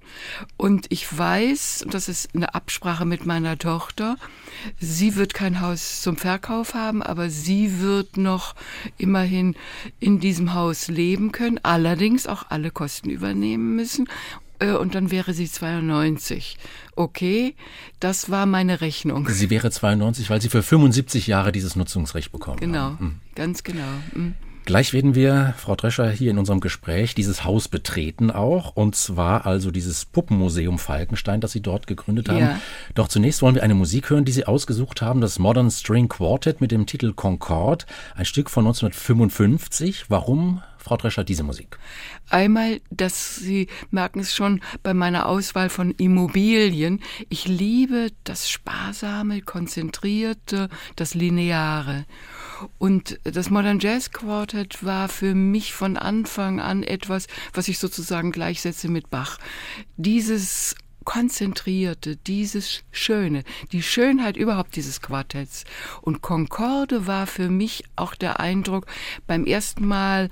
Und 0.58 0.84
ich 0.90 1.16
weiß, 1.16 1.84
und 1.86 1.94
das 1.94 2.10
ist 2.10 2.34
eine 2.34 2.54
Absprache 2.54 3.06
mit 3.06 3.24
meiner 3.24 3.56
Tochter, 3.56 4.18
sie 4.78 5.16
wird 5.16 5.32
kein 5.32 5.62
Haus 5.62 6.02
zum 6.02 6.18
Verkauf 6.18 6.74
haben, 6.74 7.02
aber 7.02 7.30
sie 7.30 7.80
wird 7.80 8.18
noch 8.18 8.54
immerhin 8.98 9.54
in 10.00 10.20
diesem 10.20 10.52
Haus 10.52 10.88
leben 10.88 11.32
können, 11.32 11.58
allerdings 11.62 12.26
auch 12.26 12.50
alle 12.50 12.70
Kosten 12.70 13.08
übernehmen 13.08 13.74
müssen 13.74 14.06
und 14.60 14.94
dann 14.94 15.10
wäre 15.10 15.32
sie 15.34 15.50
92. 15.50 16.56
Okay, 16.96 17.54
das 17.98 18.30
war 18.30 18.46
meine 18.46 18.80
Rechnung. 18.80 19.28
Sie 19.28 19.50
wäre 19.50 19.70
92, 19.70 20.30
weil 20.30 20.40
Sie 20.40 20.48
für 20.48 20.62
75 20.62 21.26
Jahre 21.26 21.52
dieses 21.52 21.76
Nutzungsrecht 21.76 22.32
bekommen 22.32 22.58
genau. 22.58 22.96
Genau, 22.98 23.12
ganz 23.34 23.62
genau. 23.62 23.88
Mhm. 24.14 24.34
Gleich 24.66 24.92
werden 24.92 25.14
wir, 25.14 25.54
Frau 25.56 25.74
Drescher, 25.74 26.10
hier 26.10 26.30
in 26.30 26.38
unserem 26.38 26.60
Gespräch 26.60 27.14
dieses 27.14 27.44
Haus 27.44 27.66
betreten 27.66 28.30
auch, 28.30 28.76
und 28.76 28.94
zwar 28.94 29.46
also 29.46 29.70
dieses 29.70 30.04
Puppenmuseum 30.04 30.78
Falkenstein, 30.78 31.40
das 31.40 31.52
Sie 31.52 31.62
dort 31.62 31.86
gegründet 31.86 32.28
haben. 32.28 32.38
Ja. 32.38 32.60
Doch 32.94 33.08
zunächst 33.08 33.42
wollen 33.42 33.54
wir 33.54 33.62
eine 33.62 33.74
Musik 33.74 34.10
hören, 34.10 34.24
die 34.24 34.32
Sie 34.32 34.44
ausgesucht 34.44 35.02
haben, 35.02 35.20
das 35.20 35.38
Modern 35.38 35.70
String 35.70 36.08
Quartet 36.08 36.60
mit 36.60 36.70
dem 36.70 36.86
Titel 36.86 37.14
Concorde, 37.14 37.86
ein 38.14 38.26
Stück 38.26 38.50
von 38.50 38.64
1955. 38.64 40.04
Warum 40.08 40.62
Frau 40.80 40.96
Drescher, 40.96 41.24
diese 41.24 41.42
Musik? 41.42 41.78
Einmal, 42.30 42.80
dass 42.90 43.36
Sie 43.36 43.68
merken 43.90 44.20
es 44.20 44.34
schon 44.34 44.60
bei 44.82 44.94
meiner 44.94 45.26
Auswahl 45.26 45.68
von 45.68 45.90
Immobilien. 45.92 47.00
Ich 47.28 47.46
liebe 47.46 48.10
das 48.24 48.48
Sparsame, 48.48 49.42
Konzentrierte, 49.42 50.68
das 50.96 51.14
Lineare. 51.14 52.06
Und 52.78 53.20
das 53.24 53.50
Modern 53.50 53.78
Jazz 53.78 54.10
Quartet 54.10 54.82
war 54.84 55.08
für 55.08 55.34
mich 55.34 55.74
von 55.74 55.96
Anfang 55.96 56.60
an 56.60 56.82
etwas, 56.82 57.26
was 57.52 57.68
ich 57.68 57.78
sozusagen 57.78 58.32
gleichsetze 58.32 58.88
mit 58.88 59.10
Bach. 59.10 59.38
Dieses 59.96 60.74
Konzentrierte, 61.10 62.14
dieses 62.14 62.84
Schöne, 62.92 63.42
die 63.72 63.82
Schönheit 63.82 64.36
überhaupt 64.36 64.76
dieses 64.76 65.00
Quartetts. 65.00 65.64
Und 66.02 66.22
Concorde 66.22 67.08
war 67.08 67.26
für 67.26 67.50
mich 67.50 67.82
auch 67.96 68.14
der 68.14 68.38
Eindruck 68.38 68.86
beim 69.26 69.44
ersten 69.44 69.88
Mal, 69.88 70.30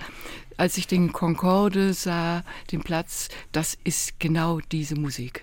als 0.56 0.78
ich 0.78 0.86
den 0.86 1.12
Concorde 1.12 1.94
sah, 1.94 2.44
den 2.70 2.82
Platz, 2.84 3.28
das 3.50 3.76
ist 3.82 4.20
genau 4.20 4.60
diese 4.70 4.94
Musik. 4.94 5.42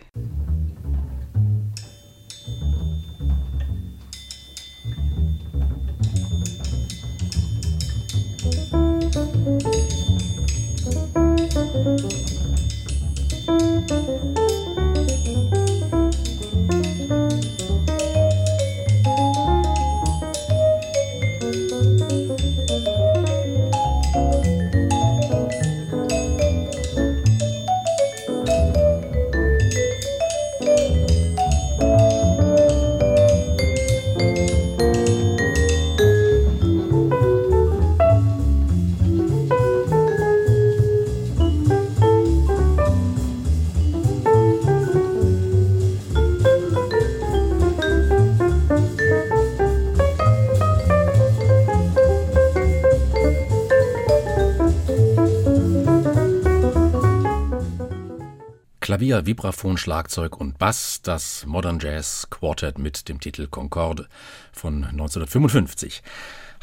Klavier, 59.05 59.27
Vibraphon, 59.27 59.77
Schlagzeug 59.77 60.35
und 60.35 60.57
Bass, 60.57 61.00
das 61.03 61.45
Modern 61.45 61.77
Jazz 61.79 62.25
Quartet 62.31 62.79
mit 62.79 63.07
dem 63.07 63.19
Titel 63.19 63.45
Concorde 63.45 64.07
von 64.51 64.83
1955. 64.83 66.01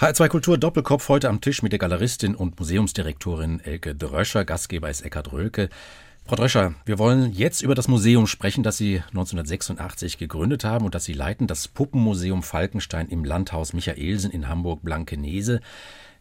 HR2 0.01 0.29
Kultur 0.29 0.59
Doppelkopf 0.59 1.09
heute 1.09 1.29
am 1.29 1.41
Tisch 1.41 1.63
mit 1.63 1.71
der 1.71 1.79
Galeristin 1.79 2.35
und 2.35 2.59
Museumsdirektorin 2.59 3.61
Elke 3.61 3.95
Dröscher. 3.95 4.45
Gastgeber 4.45 4.91
ist 4.91 5.03
Eckhard 5.03 5.31
Rölke. 5.31 5.69
Frau 6.27 6.35
Dröscher, 6.35 6.75
wir 6.85 6.99
wollen 6.99 7.33
jetzt 7.33 7.63
über 7.63 7.77
das 7.77 7.87
Museum 7.87 8.27
sprechen, 8.27 8.65
das 8.65 8.77
Sie 8.77 8.97
1986 9.11 10.19
gegründet 10.19 10.65
haben 10.65 10.85
und 10.85 10.97
das 10.97 11.05
Sie 11.05 11.13
leiten, 11.13 11.47
das 11.47 11.69
Puppenmuseum 11.69 12.43
Falkenstein 12.43 13.07
im 13.07 13.25
Landhaus 13.25 13.73
Michaelsen 13.73 14.33
in 14.33 14.49
Hamburg-Blankenese. 14.49 15.61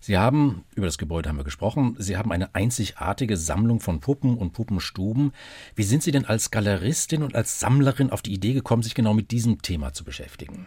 Sie 0.03 0.17
haben, 0.17 0.65
über 0.75 0.87
das 0.87 0.97
Gebäude 0.97 1.29
haben 1.29 1.37
wir 1.37 1.43
gesprochen, 1.43 1.95
Sie 1.99 2.17
haben 2.17 2.31
eine 2.31 2.55
einzigartige 2.55 3.37
Sammlung 3.37 3.79
von 3.79 3.99
Puppen 3.99 4.35
und 4.35 4.51
Puppenstuben. 4.51 5.31
Wie 5.75 5.83
sind 5.83 6.01
Sie 6.01 6.11
denn 6.11 6.25
als 6.25 6.49
Galeristin 6.49 7.21
und 7.21 7.35
als 7.35 7.59
Sammlerin 7.59 8.09
auf 8.09 8.23
die 8.23 8.33
Idee 8.33 8.53
gekommen, 8.53 8.81
sich 8.81 8.95
genau 8.95 9.13
mit 9.13 9.29
diesem 9.29 9.61
Thema 9.61 9.93
zu 9.93 10.03
beschäftigen? 10.03 10.65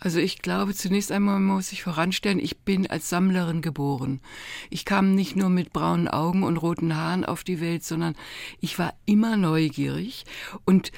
Also 0.00 0.18
ich 0.18 0.42
glaube, 0.42 0.74
zunächst 0.74 1.12
einmal 1.12 1.38
muss 1.38 1.70
ich 1.70 1.84
voranstellen, 1.84 2.40
ich 2.40 2.58
bin 2.58 2.90
als 2.90 3.08
Sammlerin 3.08 3.62
geboren. 3.62 4.20
Ich 4.68 4.84
kam 4.84 5.14
nicht 5.14 5.36
nur 5.36 5.48
mit 5.48 5.72
braunen 5.72 6.08
Augen 6.08 6.42
und 6.42 6.56
roten 6.56 6.96
Haaren 6.96 7.24
auf 7.24 7.44
die 7.44 7.60
Welt, 7.60 7.84
sondern 7.84 8.16
ich 8.60 8.80
war 8.80 8.94
immer 9.06 9.36
neugierig 9.36 10.24
und 10.64 10.90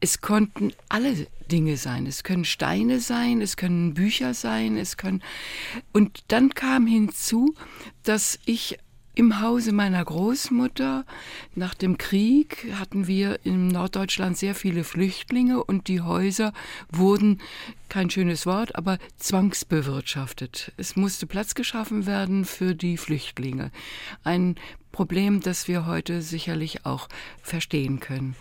es 0.00 0.20
konnten 0.20 0.72
alle 0.88 1.26
Dinge 1.50 1.76
sein. 1.76 2.06
Es 2.06 2.22
können 2.22 2.44
Steine 2.44 3.00
sein, 3.00 3.40
es 3.40 3.56
können 3.56 3.94
Bücher 3.94 4.34
sein, 4.34 4.76
es 4.76 4.96
können. 4.96 5.22
Und 5.92 6.24
dann 6.28 6.54
kam 6.54 6.86
hinzu, 6.86 7.54
dass 8.02 8.38
ich 8.44 8.78
im 9.14 9.40
Hause 9.40 9.72
meiner 9.72 10.04
Großmutter 10.04 11.04
nach 11.54 11.74
dem 11.74 11.98
Krieg 11.98 12.72
hatten 12.78 13.06
wir 13.06 13.40
in 13.44 13.68
Norddeutschland 13.68 14.38
sehr 14.38 14.54
viele 14.54 14.84
Flüchtlinge 14.84 15.62
und 15.62 15.88
die 15.88 16.00
Häuser 16.00 16.52
wurden, 16.90 17.40
kein 17.88 18.08
schönes 18.08 18.46
Wort, 18.46 18.76
aber 18.76 18.98
zwangsbewirtschaftet. 19.16 20.72
Es 20.76 20.94
musste 20.94 21.26
Platz 21.26 21.54
geschaffen 21.54 22.06
werden 22.06 22.44
für 22.44 22.74
die 22.74 22.96
Flüchtlinge. 22.96 23.72
Ein 24.22 24.54
Problem, 24.92 25.40
das 25.40 25.68
wir 25.68 25.86
heute 25.86 26.22
sicherlich 26.22 26.86
auch 26.86 27.08
verstehen 27.42 28.00
können. 28.00 28.36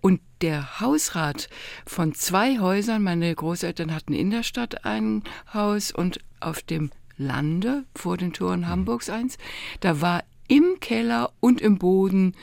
Und 0.00 0.20
der 0.40 0.80
Hausrat 0.80 1.48
von 1.86 2.14
zwei 2.14 2.58
Häusern, 2.58 3.02
meine 3.02 3.34
Großeltern 3.34 3.94
hatten 3.94 4.12
in 4.12 4.30
der 4.30 4.42
Stadt 4.42 4.84
ein 4.84 5.22
Haus 5.52 5.92
und 5.92 6.18
auf 6.40 6.62
dem 6.62 6.90
Lande 7.16 7.84
vor 7.94 8.16
den 8.16 8.32
Toren 8.32 8.60
mhm. 8.60 8.68
Hamburgs 8.68 9.10
eins. 9.10 9.38
Da 9.80 10.00
war 10.00 10.24
im 10.48 10.78
Keller 10.80 11.32
und 11.40 11.60
im 11.60 11.78
Boden 11.78 12.34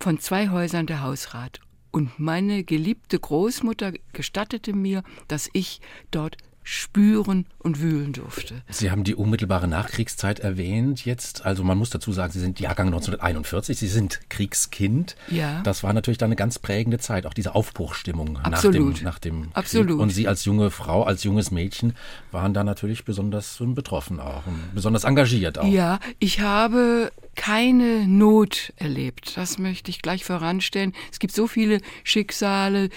von 0.00 0.18
zwei 0.18 0.50
Häusern 0.50 0.86
der 0.86 1.02
Hausrat. 1.02 1.60
Und 1.90 2.18
meine 2.18 2.64
geliebte 2.64 3.18
Großmutter 3.18 3.92
gestattete 4.12 4.74
mir, 4.74 5.02
dass 5.26 5.48
ich 5.52 5.80
dort 6.10 6.36
spüren 6.70 7.46
und 7.58 7.80
wühlen 7.80 8.12
durfte. 8.12 8.60
Sie 8.68 8.90
haben 8.90 9.02
die 9.02 9.14
unmittelbare 9.14 9.66
Nachkriegszeit 9.66 10.38
erwähnt 10.38 11.06
jetzt. 11.06 11.46
Also 11.46 11.64
man 11.64 11.78
muss 11.78 11.88
dazu 11.88 12.12
sagen, 12.12 12.30
Sie 12.30 12.40
sind 12.40 12.60
Jahrgang 12.60 12.88
1941, 12.88 13.78
Sie 13.78 13.88
sind 13.88 14.20
Kriegskind. 14.28 15.16
Ja. 15.28 15.62
Das 15.62 15.82
war 15.82 15.94
natürlich 15.94 16.18
dann 16.18 16.26
eine 16.26 16.36
ganz 16.36 16.58
prägende 16.58 16.98
Zeit, 16.98 17.24
auch 17.24 17.32
diese 17.32 17.54
Aufbruchstimmung 17.54 18.36
Absolut. 18.36 18.52
nach 18.52 18.94
dem, 18.98 19.04
nach 19.04 19.18
dem 19.18 19.48
Absolut. 19.54 19.88
Krieg. 19.88 19.98
Und 19.98 20.10
Sie 20.10 20.28
als 20.28 20.44
junge 20.44 20.70
Frau, 20.70 21.04
als 21.04 21.24
junges 21.24 21.50
Mädchen 21.50 21.94
waren 22.32 22.52
da 22.52 22.64
natürlich 22.64 23.06
besonders 23.06 23.56
betroffen 23.58 24.20
auch 24.20 24.46
und 24.46 24.74
besonders 24.74 25.04
engagiert 25.04 25.58
auch. 25.58 25.66
Ja, 25.66 26.00
ich 26.18 26.40
habe 26.40 27.10
keine 27.38 28.06
Not 28.08 28.72
erlebt. 28.76 29.36
Das 29.36 29.58
möchte 29.58 29.90
ich 29.90 30.02
gleich 30.02 30.24
voranstellen. 30.24 30.92
Es 31.12 31.20
gibt 31.20 31.32
so 31.32 31.46
viele 31.46 31.80
Schicksale. 32.02 32.90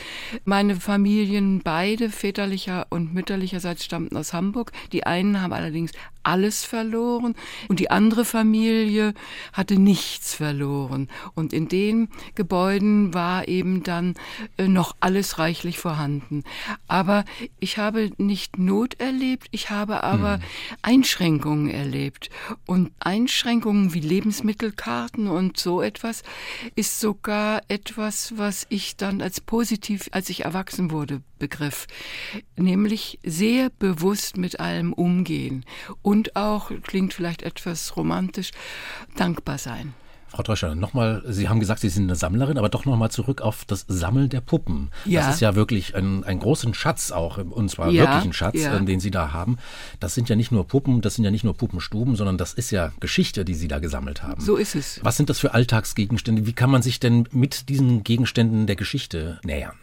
Meine 0.46 0.76
Familien, 0.76 1.62
beide 1.64 2.10
väterlicher 2.10 2.88
und 2.90 3.14
mütterlicherseits 3.14 3.86
stammten 3.86 4.18
aus 4.18 4.34
Hamburg. 4.34 4.72
Die 4.92 5.06
einen 5.06 5.42
haben 5.42 5.54
allerdings 5.54 5.92
alles 6.24 6.66
verloren 6.66 7.36
und 7.68 7.80
die 7.80 7.90
andere 7.90 8.26
Familie 8.26 9.14
hatte 9.54 9.80
nichts 9.80 10.36
verloren. 10.36 11.08
Und 11.34 11.54
in 11.54 11.68
den 11.68 12.10
Gebäuden 12.36 13.14
war 13.14 13.48
eben 13.48 13.84
dann 13.84 14.16
äh, 14.58 14.68
noch 14.68 14.96
alles 15.00 15.40
reichlich 15.40 15.80
vorhanden. 15.80 16.44
Aber 16.88 17.26
ich 17.60 17.78
habe 17.78 18.12
nicht 18.18 18.58
Not 18.58 19.00
erlebt, 19.00 19.48
ich 19.52 19.70
habe 19.70 20.04
aber 20.04 20.36
hm. 20.36 20.44
Einschränkungen 20.82 21.70
erlebt. 21.70 22.30
Und 22.66 22.92
Einschränkungen 23.00 23.94
wie 23.94 24.00
Lebens 24.00 24.31
Lebensmittelkarten 24.32 25.28
und 25.28 25.58
so 25.58 25.82
etwas, 25.82 26.24
ist 26.76 27.02
sogar 27.02 27.62
etwas, 27.68 28.38
was 28.38 28.66
ich 28.70 28.96
dann 28.96 29.22
als 29.22 29.42
positiv, 29.42 30.08
als 30.12 30.30
ich 30.30 30.46
erwachsen 30.46 30.90
wurde, 30.90 31.22
begriff. 31.38 31.86
Nämlich 32.56 33.20
sehr 33.26 33.70
bewusst 33.70 34.38
mit 34.38 34.62
allem 34.62 34.94
umgehen 34.94 35.66
und 36.02 36.38
auch, 36.38 36.72
klingt 36.84 37.14
vielleicht 37.14 37.42
etwas 37.42 37.98
romantisch, 37.98 38.52
dankbar 39.18 39.58
sein. 39.58 39.94
Frau 40.32 40.44
Tröscher, 40.44 40.76
nochmal, 40.76 41.22
Sie 41.28 41.50
haben 41.50 41.60
gesagt, 41.60 41.82
Sie 41.82 41.90
sind 41.90 42.04
eine 42.04 42.16
Sammlerin, 42.16 42.58
aber 42.58 42.70
doch 42.70 42.86
nochmal 42.86 43.12
zurück 43.12 43.42
auf 43.42 43.66
das 43.66 43.84
Sammeln 43.90 44.30
der 44.30 44.40
Puppen. 44.40 44.90
Ja. 45.04 45.26
Das 45.26 45.36
ist 45.36 45.42
ja 45.42 45.56
wirklich 45.56 45.94
ein, 45.94 46.24
ein 46.24 46.40
großen 46.40 46.74
Schatz 46.74 47.12
auch, 47.12 47.38
und 47.38 47.70
zwar 47.70 47.90
ja, 47.90 48.04
wirklich 48.04 48.24
ein 48.24 48.34
Schatz, 48.34 48.62
ja. 48.62 48.78
Äh, 48.78 48.86
den 48.86 49.02
Sie 49.02 49.12
da 49.12 49.34
haben. 49.34 49.58
Das 50.00 50.16
sind 50.16 50.30
ja 50.30 50.38
nicht 50.38 50.54
nur 50.54 50.66
Puppen, 50.66 51.02
das 51.02 51.16
sind 51.16 51.26
ja 51.26 51.32
nicht 51.32 51.44
nur 51.44 51.54
Puppenstuben, 51.54 52.16
sondern 52.16 52.38
das 52.38 52.54
ist 52.54 52.72
ja 52.72 52.94
Geschichte, 53.02 53.44
die 53.44 53.56
Sie 53.56 53.68
da 53.68 53.80
gesammelt 53.80 54.24
haben. 54.24 54.40
So 54.40 54.56
ist 54.56 54.74
es. 54.76 55.02
Was 55.04 55.18
sind 55.18 55.30
das 55.30 55.40
für 55.40 55.54
Alltagsgegenstände? 55.54 56.46
Wie 56.46 56.54
kann 56.54 56.72
man 56.72 56.82
sich 56.82 57.02
denn 57.02 57.28
mit 57.32 57.68
diesen 57.68 58.04
Gegenständen 58.04 58.68
der 58.68 58.78
Geschichte 58.78 59.42
nähern? 59.44 59.76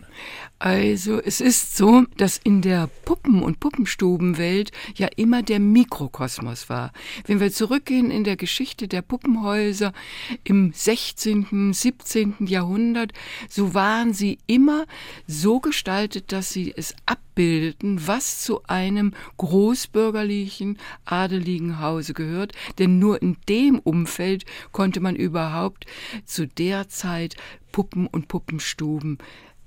Also 0.58 1.20
es 1.22 1.40
ist 1.40 1.76
so, 1.76 2.04
dass 2.16 2.38
in 2.38 2.62
der 2.62 2.88
Puppen- 3.04 3.42
und 3.42 3.60
Puppenstubenwelt 3.60 4.72
ja 4.96 5.08
immer 5.16 5.42
der 5.42 5.60
Mikrokosmos 5.60 6.68
war. 6.68 6.92
Wenn 7.26 7.38
wir 7.38 7.52
zurückgehen 7.52 8.10
in 8.10 8.24
der 8.24 8.36
Geschichte 8.36 8.88
der 8.88 9.02
Puppenhäuser 9.02 9.92
im 10.42 10.72
16., 10.72 11.72
17. 11.72 12.34
Jahrhundert, 12.40 13.12
so 13.48 13.72
waren 13.74 14.12
sie 14.12 14.38
immer 14.48 14.86
so 15.28 15.60
gestaltet, 15.60 16.32
dass 16.32 16.52
sie 16.52 16.74
es 16.76 16.94
abbildeten, 17.06 18.08
was 18.08 18.42
zu 18.42 18.64
einem 18.64 19.14
großbürgerlichen, 19.36 20.78
adeligen 21.04 21.78
Hause 21.78 22.14
gehört, 22.14 22.52
denn 22.80 22.98
nur 22.98 23.22
in 23.22 23.36
dem 23.48 23.78
Umfeld 23.78 24.44
konnte 24.72 24.98
man 24.98 25.14
überhaupt 25.14 25.86
zu 26.24 26.48
der 26.48 26.88
Zeit 26.88 27.36
Puppen 27.70 28.08
und 28.08 28.26
Puppenstuben 28.26 29.18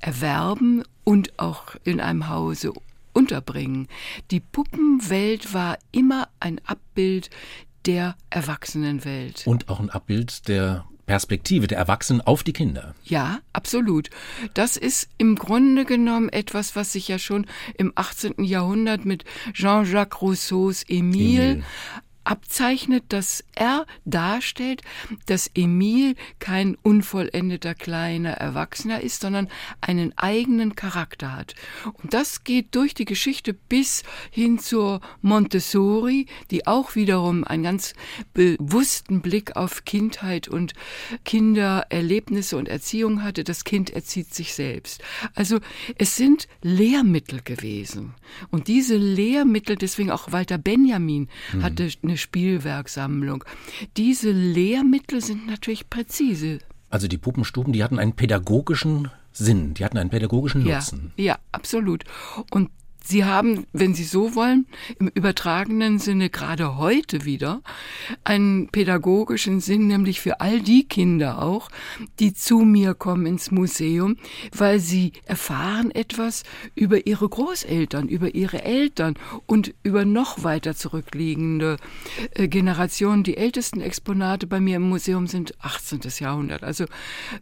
erwerben 0.02 0.84
und 1.04 1.40
auch 1.40 1.76
in 1.84 2.00
einem 2.00 2.30
Hause 2.30 2.74
unterbringen. 3.14 3.88
Die 4.32 4.40
Puppenwelt 4.40 5.54
war 5.54 5.78
immer 5.92 6.28
ein 6.40 6.60
Abbild 6.66 7.30
der 7.86 8.16
Erwachsenenwelt. 8.30 9.44
Und 9.46 9.70
auch 9.70 9.80
ein 9.80 9.90
Abbild 9.90 10.48
der 10.48 10.86
Perspektive 11.06 11.68
der 11.68 11.78
Erwachsenen 11.78 12.22
auf 12.22 12.44
die 12.44 12.54
Kinder. 12.54 12.96
Ja, 13.04 13.40
absolut. 13.52 14.10
Das 14.54 14.78
ist 14.78 15.10
im 15.18 15.36
Grunde 15.36 15.84
genommen 15.84 16.30
etwas, 16.30 16.76
was 16.76 16.94
sich 16.94 17.08
ja 17.08 17.20
schon 17.20 17.48
im 17.78 17.92
18. 17.96 18.44
Jahrhundert 18.44 19.04
mit 19.04 19.26
Jean-Jacques 19.54 20.22
Rousseaus 20.22 20.84
Emile, 20.88 21.52
Emile 21.52 21.64
abzeichnet, 22.32 23.04
dass 23.10 23.44
er 23.56 23.86
darstellt, 24.06 24.84
dass 25.26 25.52
Emil 25.54 26.16
kein 26.40 26.78
unvollendeter 26.82 27.76
kleiner 27.76 28.32
Erwachsener 28.32 29.02
ist, 29.02 29.20
sondern 29.20 29.50
einen 29.82 30.18
eigenen 30.18 30.76
Charakter 30.76 31.36
hat. 31.36 31.56
Und 32.02 32.14
das 32.14 32.46
geht 32.46 32.74
durch 32.74 32.94
die 32.94 33.04
Geschichte 33.04 33.54
bis 33.54 34.04
hin 34.32 34.60
zur 34.60 35.02
Montessori, 35.22 36.28
die 36.52 36.68
auch 36.68 36.96
wiederum 36.96 37.44
einen 37.44 37.64
ganz 37.64 37.94
bewussten 38.34 39.22
Blick 39.22 39.58
auf 39.58 39.84
Kindheit 39.84 40.48
und 40.48 40.72
Kindererlebnisse 41.26 42.56
und 42.56 42.70
Erziehung 42.70 43.24
hatte. 43.24 43.44
Das 43.44 43.66
Kind 43.66 43.90
erzieht 43.90 44.34
sich 44.34 44.54
selbst. 44.54 45.04
Also 45.36 45.60
es 45.98 46.16
sind 46.16 46.48
Lehrmittel 46.62 47.42
gewesen. 47.42 48.14
Und 48.52 48.70
diese 48.70 48.96
Lehrmittel, 48.96 49.76
deswegen 49.76 50.12
auch 50.12 50.32
Walter 50.32 50.58
Benjamin 50.58 51.28
mhm. 51.52 51.64
hatte 51.64 51.90
eine 52.02 52.21
Spielwerksammlung. 52.22 53.44
Diese 53.98 54.32
Lehrmittel 54.32 55.22
sind 55.22 55.48
natürlich 55.48 55.90
präzise. 55.90 56.60
Also 56.90 57.08
die 57.08 57.18
Puppenstuben, 57.18 57.74
die 57.74 57.84
hatten 57.84 58.00
einen 58.00 58.14
pädagogischen 58.14 59.10
Sinn, 59.32 59.74
die 59.74 59.86
hatten 59.86 59.98
einen 59.98 60.10
pädagogischen 60.10 60.64
Nutzen. 60.64 61.14
Ja, 61.16 61.24
ja, 61.24 61.40
absolut. 61.52 62.04
Und 62.52 62.70
Sie 63.04 63.26
haben, 63.26 63.66
wenn 63.74 63.94
Sie 63.94 64.04
so 64.04 64.36
wollen, 64.36 64.68
im 65.00 65.08
übertragenen 65.08 65.98
Sinne 66.00 66.30
gerade 66.30 66.78
heute 66.78 67.26
wieder 67.26 67.62
einen 68.24 68.68
pädagogischen 68.70 69.60
Sinn, 69.60 69.88
nämlich 69.88 70.22
für 70.22 70.40
all 70.40 70.62
die 70.62 70.88
Kinder 70.88 71.42
auch, 71.42 71.70
die 72.20 72.34
zu 72.34 72.60
mir 72.60 72.94
kommen 72.94 73.26
ins 73.26 73.50
Museum, 73.50 74.18
weil 74.56 74.80
sie 74.80 75.14
erfahren 75.26 75.90
etwas 75.92 76.44
über 76.76 77.08
ihre 77.08 77.28
Großeltern, 77.28 78.08
über 78.08 78.36
ihre 78.36 78.64
Eltern 78.64 79.16
und 79.46 79.74
über 79.84 80.06
noch 80.06 80.44
weiter 80.44 80.76
zurückliegende 80.76 81.78
äh, 82.36 82.48
Generationen. 82.48 83.24
Die 83.24 83.38
ältesten 83.38 83.82
Exponate 83.82 84.46
bei 84.46 84.60
mir 84.60 84.76
im 84.76 84.90
Museum 84.90 85.28
sind 85.28 85.56
18. 85.64 86.02
Jahrhundert, 86.20 86.64
also 86.64 86.86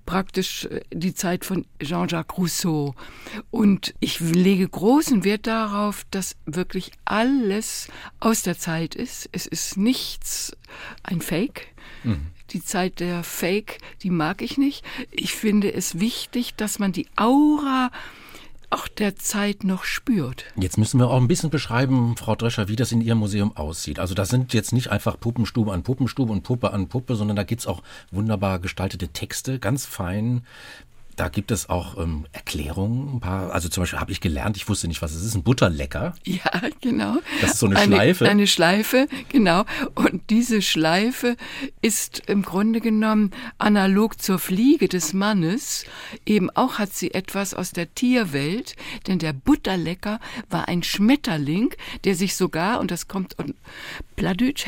praktisch 0.06 0.66
äh, 0.66 0.82
die 0.94 1.14
Zeit 1.14 1.44
von 1.44 1.66
Jean-Jacques 1.82 2.38
Rousseau. 2.38 2.96
Und 3.52 3.94
ich 4.00 4.20
lege 4.20 4.68
großen 4.68 5.24
Wert 5.24 5.49
darauf, 5.50 6.06
dass 6.12 6.36
wirklich 6.46 6.92
alles 7.06 7.88
aus 8.20 8.44
der 8.44 8.58
Zeit 8.58 8.94
ist. 8.94 9.28
Es 9.32 9.48
ist 9.48 9.78
nichts 9.78 10.56
ein 11.02 11.22
Fake. 11.22 11.68
Mhm. 12.04 12.28
Die 12.52 12.64
Zeit 12.64 13.00
der 13.00 13.24
Fake, 13.24 13.80
die 14.04 14.12
mag 14.12 14.42
ich 14.42 14.58
nicht. 14.58 14.86
Ich 15.12 15.34
finde 15.34 15.74
es 15.74 16.00
wichtig, 16.00 16.56
dass 16.56 16.78
man 16.80 16.92
die 16.92 17.08
Aura 17.16 17.92
auch 18.70 18.88
der 18.88 19.16
Zeit 19.16 19.64
noch 19.64 19.84
spürt. 19.84 20.46
Jetzt 20.56 20.78
müssen 20.78 21.00
wir 21.00 21.10
auch 21.10 21.20
ein 21.20 21.28
bisschen 21.28 21.50
beschreiben, 21.50 22.16
Frau 22.16 22.36
Drescher, 22.36 22.68
wie 22.68 22.76
das 22.76 22.92
in 22.92 23.02
Ihrem 23.02 23.18
Museum 23.18 23.58
aussieht. 23.58 23.98
Also 23.98 24.14
da 24.14 24.26
sind 24.26 24.54
jetzt 24.54 24.74
nicht 24.74 24.90
einfach 24.92 25.20
Puppenstube 25.20 25.74
an 25.74 25.82
Puppenstube 25.82 26.32
und 26.32 26.44
Puppe 26.44 26.72
an 26.72 26.88
Puppe, 26.88 27.16
sondern 27.16 27.36
da 27.36 27.44
gibt 27.44 27.62
es 27.62 27.68
auch 27.68 27.82
wunderbar 28.12 28.60
gestaltete 28.60 29.08
Texte, 29.08 29.58
ganz 29.58 29.88
fein 29.88 30.44
da 31.20 31.28
gibt 31.28 31.52
es 31.52 31.70
auch 31.70 31.98
ähm, 31.98 32.26
Erklärungen, 32.32 33.16
ein 33.16 33.20
paar. 33.20 33.52
Also 33.52 33.68
zum 33.68 33.84
Beispiel 33.84 34.00
habe 34.00 34.12
ich 34.12 34.22
gelernt, 34.22 34.56
ich 34.56 34.70
wusste 34.70 34.88
nicht, 34.88 35.02
was 35.02 35.14
es 35.14 35.26
ist, 35.26 35.36
ein 35.36 35.44
Butterlecker. 35.44 36.16
Ja, 36.26 36.62
genau. 36.80 37.18
Das 37.42 37.52
ist 37.52 37.60
so 37.60 37.66
eine, 37.66 37.78
eine 37.78 37.94
Schleife. 37.94 38.30
Eine 38.30 38.48
Schleife, 38.48 39.08
genau. 39.28 39.66
Und 39.96 40.30
diese 40.30 40.62
Schleife 40.62 41.36
ist 41.82 42.24
im 42.28 42.42
Grunde 42.42 42.80
genommen 42.80 43.32
analog 43.58 44.22
zur 44.22 44.40
Fliege 44.40 44.88
des 44.88 45.12
Mannes. 45.12 45.84
Eben 46.26 46.50
auch 46.52 46.80
hat 46.80 46.94
sie 46.94 47.14
etwas 47.14 47.54
aus 47.54 47.72
der 47.72 47.94
Tierwelt, 47.94 48.78
denn 49.08 49.20
der 49.20 49.34
Butterlecker 49.34 50.22
war 50.50 50.70
ein 50.70 50.84
Schmetterling, 50.84 51.74
der 52.06 52.16
sich 52.16 52.38
sogar, 52.38 52.80
und 52.80 52.92
das 52.92 53.10
kommt, 53.10 53.36
Pladütsch 54.16 54.68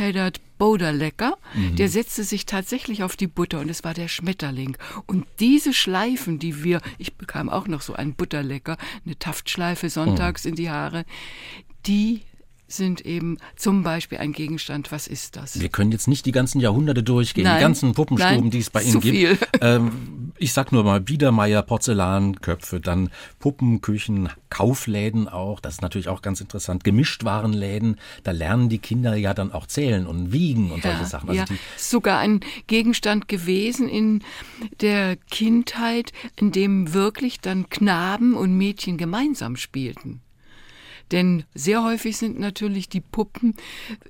hedert 0.61 0.71
Boderlecker, 0.71 1.37
mhm. 1.55 1.75
der 1.75 1.89
setzte 1.89 2.23
sich 2.23 2.45
tatsächlich 2.45 3.03
auf 3.03 3.15
die 3.15 3.27
Butter 3.27 3.59
und 3.59 3.69
es 3.69 3.83
war 3.83 3.93
der 3.95 4.07
Schmetterling. 4.07 4.77
Und 5.07 5.25
diese 5.39 5.73
Schleifen, 5.73 6.37
die 6.37 6.63
wir, 6.63 6.81
ich 6.99 7.15
bekam 7.15 7.49
auch 7.49 7.67
noch 7.67 7.81
so 7.81 7.93
einen 7.93 8.13
Butterlecker, 8.13 8.77
eine 9.05 9.17
Taftschleife 9.17 9.89
sonntags 9.89 10.45
mhm. 10.45 10.49
in 10.49 10.55
die 10.55 10.69
Haare, 10.69 11.05
die 11.87 12.21
sind 12.71 13.05
eben 13.05 13.37
zum 13.55 13.83
Beispiel 13.83 14.17
ein 14.17 14.33
Gegenstand. 14.33 14.91
Was 14.91 15.07
ist 15.07 15.35
das? 15.35 15.59
Wir 15.59 15.69
können 15.69 15.91
jetzt 15.91 16.07
nicht 16.07 16.25
die 16.25 16.31
ganzen 16.31 16.59
Jahrhunderte 16.59 17.03
durchgehen, 17.03 17.43
nein, 17.43 17.57
die 17.57 17.61
ganzen 17.61 17.93
Puppenstuben, 17.93 18.41
nein, 18.41 18.51
die 18.51 18.59
es 18.59 18.69
bei 18.69 18.83
Ihnen 18.83 18.99
gibt. 18.99 19.47
Ähm, 19.61 20.31
ich 20.37 20.53
sag 20.53 20.71
nur 20.71 20.83
mal 20.83 20.99
Biedermeier, 20.99 21.61
Porzellanköpfe, 21.61 22.79
dann 22.79 23.11
Puppenküchen, 23.39 24.29
Kaufläden 24.49 25.27
auch. 25.27 25.59
Das 25.59 25.75
ist 25.75 25.81
natürlich 25.81 26.07
auch 26.07 26.23
ganz 26.23 26.41
interessant. 26.41 26.83
Gemischtwarenläden, 26.83 27.97
da 28.23 28.31
lernen 28.31 28.69
die 28.69 28.79
Kinder 28.79 29.15
ja 29.15 29.35
dann 29.35 29.51
auch 29.51 29.67
zählen 29.67 30.07
und 30.07 30.31
wiegen 30.31 30.71
und 30.71 30.83
ja, 30.83 30.91
solche 30.91 31.05
Sachen. 31.05 31.29
Also 31.29 31.41
ja, 31.41 31.59
sogar 31.77 32.19
ein 32.19 32.39
Gegenstand 32.65 33.27
gewesen 33.27 33.87
in 33.87 34.23
der 34.79 35.15
Kindheit, 35.29 36.11
in 36.37 36.51
dem 36.51 36.93
wirklich 36.93 37.39
dann 37.39 37.69
Knaben 37.69 38.33
und 38.33 38.57
Mädchen 38.57 38.97
gemeinsam 38.97 39.57
spielten. 39.57 40.21
Denn 41.11 41.43
sehr 41.53 41.83
häufig 41.83 42.17
sind 42.17 42.39
natürlich 42.39 42.89
die 42.89 43.01
Puppen 43.01 43.55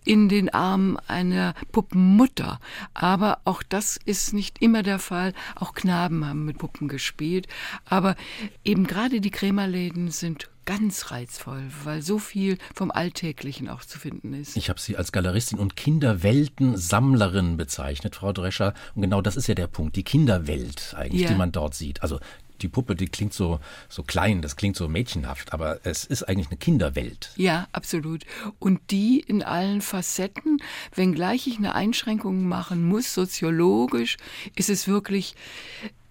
in 0.06 0.30
den 0.30 0.50
Armen 0.50 0.98
einer 1.08 1.54
Puppenmutter. 1.72 2.60
Aber 2.94 3.40
auch 3.46 3.64
das 3.64 3.98
ist 4.06 4.34
nicht 4.34 4.62
immer 4.62 4.84
der 4.84 5.00
Fall. 5.00 5.34
Auch 5.56 5.74
Knaben 5.74 6.26
haben 6.26 6.46
mit 6.46 6.58
Puppen 6.58 6.88
gespielt. 6.88 7.48
Aber 7.86 8.16
eben 8.64 8.86
gerade 8.86 9.22
die 9.22 9.32
Krämerläden 9.32 10.12
sind 10.12 10.50
ganz 10.66 11.12
reizvoll, 11.12 11.64
weil 11.84 12.02
so 12.02 12.20
viel 12.20 12.58
vom 12.74 12.92
Alltäglichen 12.92 13.68
auch 13.68 13.84
zu 13.84 14.00
finden 14.00 14.34
ist. 14.34 14.56
Ich 14.56 14.70
habe 14.70 14.80
Sie 14.80 14.96
als 14.96 15.12
Galeristin 15.12 15.60
und 15.60 15.76
Kinderweltensammlerin 15.76 17.58
bezeichnet, 17.58 18.16
Frau 18.16 18.32
Drescher. 18.32 18.74
Und 18.96 19.02
genau 19.02 19.22
das 19.22 19.38
ist 19.38 19.48
ja 19.48 19.56
der 19.56 19.68
Punkt, 19.68 19.96
die 19.96 20.04
Kinderwelt 20.04 20.94
eigentlich, 20.98 21.24
ja. 21.24 21.30
die 21.30 21.36
man 21.36 21.52
dort 21.52 21.74
sieht. 21.74 22.04
Also 22.04 22.20
die 22.62 22.68
Puppe, 22.68 22.96
die 22.96 23.08
klingt 23.08 23.34
so, 23.34 23.60
so 23.90 24.04
klein, 24.04 24.42
das 24.42 24.56
klingt 24.56 24.76
so 24.76 24.88
mädchenhaft, 24.88 25.54
aber 25.54 25.80
es 25.84 26.06
ist 26.06 26.24
eigentlich 26.24 26.48
eine 26.48 26.58
Kinderwelt. 26.58 27.32
Ja, 27.36 27.68
absolut. 27.72 28.26
Und 28.60 28.80
die 28.92 29.20
in 29.20 29.44
allen 29.44 29.82
Facetten, 29.82 30.62
wenngleich 30.96 31.48
ich 31.48 31.58
eine 31.58 31.76
Einschränkung 31.76 32.48
machen 32.48 32.88
muss, 32.88 33.14
soziologisch, 33.14 34.18
ist 34.56 34.70
es 34.70 34.88
wirklich 34.88 35.36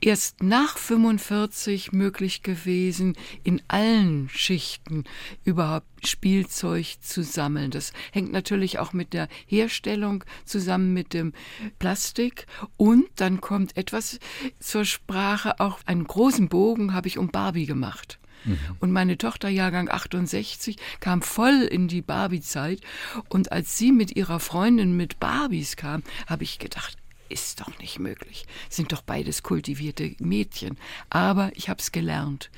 erst 0.00 0.42
nach 0.42 0.78
45 0.78 1.92
möglich 1.92 2.42
gewesen, 2.42 3.16
in 3.42 3.62
allen 3.68 4.28
Schichten 4.30 5.04
überhaupt 5.44 5.86
Spielzeug 6.06 6.96
zu 7.00 7.22
sammeln. 7.22 7.70
Das 7.70 7.92
hängt 8.12 8.32
natürlich 8.32 8.78
auch 8.78 8.92
mit 8.92 9.12
der 9.12 9.28
Herstellung 9.46 10.24
zusammen 10.44 10.94
mit 10.94 11.12
dem 11.12 11.32
Plastik. 11.78 12.46
Und 12.76 13.06
dann 13.16 13.40
kommt 13.40 13.76
etwas 13.76 14.18
zur 14.58 14.84
Sprache. 14.84 15.60
Auch 15.60 15.78
einen 15.86 16.04
großen 16.04 16.48
Bogen 16.48 16.94
habe 16.94 17.08
ich 17.08 17.18
um 17.18 17.28
Barbie 17.28 17.66
gemacht. 17.66 18.18
Mhm. 18.44 18.58
Und 18.80 18.92
meine 18.92 19.18
Tochter, 19.18 19.48
Jahrgang 19.48 19.90
68, 19.90 20.76
kam 21.00 21.22
voll 21.22 21.68
in 21.70 21.88
die 21.88 22.02
Barbie-Zeit. 22.02 22.80
Und 23.28 23.52
als 23.52 23.76
sie 23.76 23.92
mit 23.92 24.16
ihrer 24.16 24.40
Freundin 24.40 24.96
mit 24.96 25.20
Barbies 25.20 25.76
kam, 25.76 26.02
habe 26.26 26.44
ich 26.44 26.58
gedacht, 26.58 26.96
ist 27.30 27.60
doch 27.60 27.78
nicht 27.78 27.98
möglich. 27.98 28.44
Sind 28.68 28.92
doch 28.92 29.02
beides 29.02 29.42
kultivierte 29.42 30.14
Mädchen. 30.18 30.76
Aber 31.08 31.50
ich 31.54 31.68
habe 31.68 31.80
es 31.80 31.92
gelernt. 31.92 32.50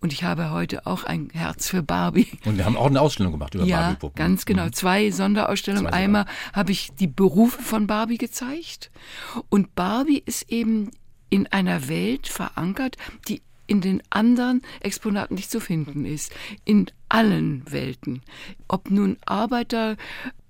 Und 0.00 0.12
ich 0.12 0.24
habe 0.24 0.50
heute 0.50 0.86
auch 0.86 1.04
ein 1.04 1.30
Herz 1.32 1.68
für 1.68 1.82
Barbie. 1.82 2.28
Und 2.44 2.58
wir 2.58 2.64
haben 2.64 2.76
auch 2.76 2.86
eine 2.86 3.00
Ausstellung 3.00 3.32
gemacht 3.32 3.54
über 3.54 3.64
ja, 3.64 3.80
Barbie-Puppen. 3.80 4.16
Ganz 4.16 4.44
genau. 4.44 4.66
Mhm. 4.66 4.72
Zwei 4.72 5.10
Sonderausstellungen. 5.10 5.90
Zwei 5.90 5.96
Einmal 5.96 6.26
habe 6.52 6.72
ich 6.72 6.90
die 6.98 7.06
Berufe 7.06 7.62
von 7.62 7.86
Barbie 7.86 8.18
gezeigt. 8.18 8.90
Und 9.48 9.74
Barbie 9.74 10.22
ist 10.24 10.50
eben 10.50 10.90
in 11.30 11.46
einer 11.46 11.88
Welt 11.88 12.26
verankert, 12.26 12.96
die 13.28 13.42
in 13.66 13.80
den 13.82 14.02
anderen 14.10 14.62
Exponaten 14.80 15.34
nicht 15.34 15.50
zu 15.50 15.60
finden 15.60 16.04
ist. 16.04 16.34
In 16.64 16.90
allen 17.08 17.70
Welten. 17.70 18.22
Ob 18.66 18.90
nun 18.90 19.18
Arbeiter, 19.26 19.96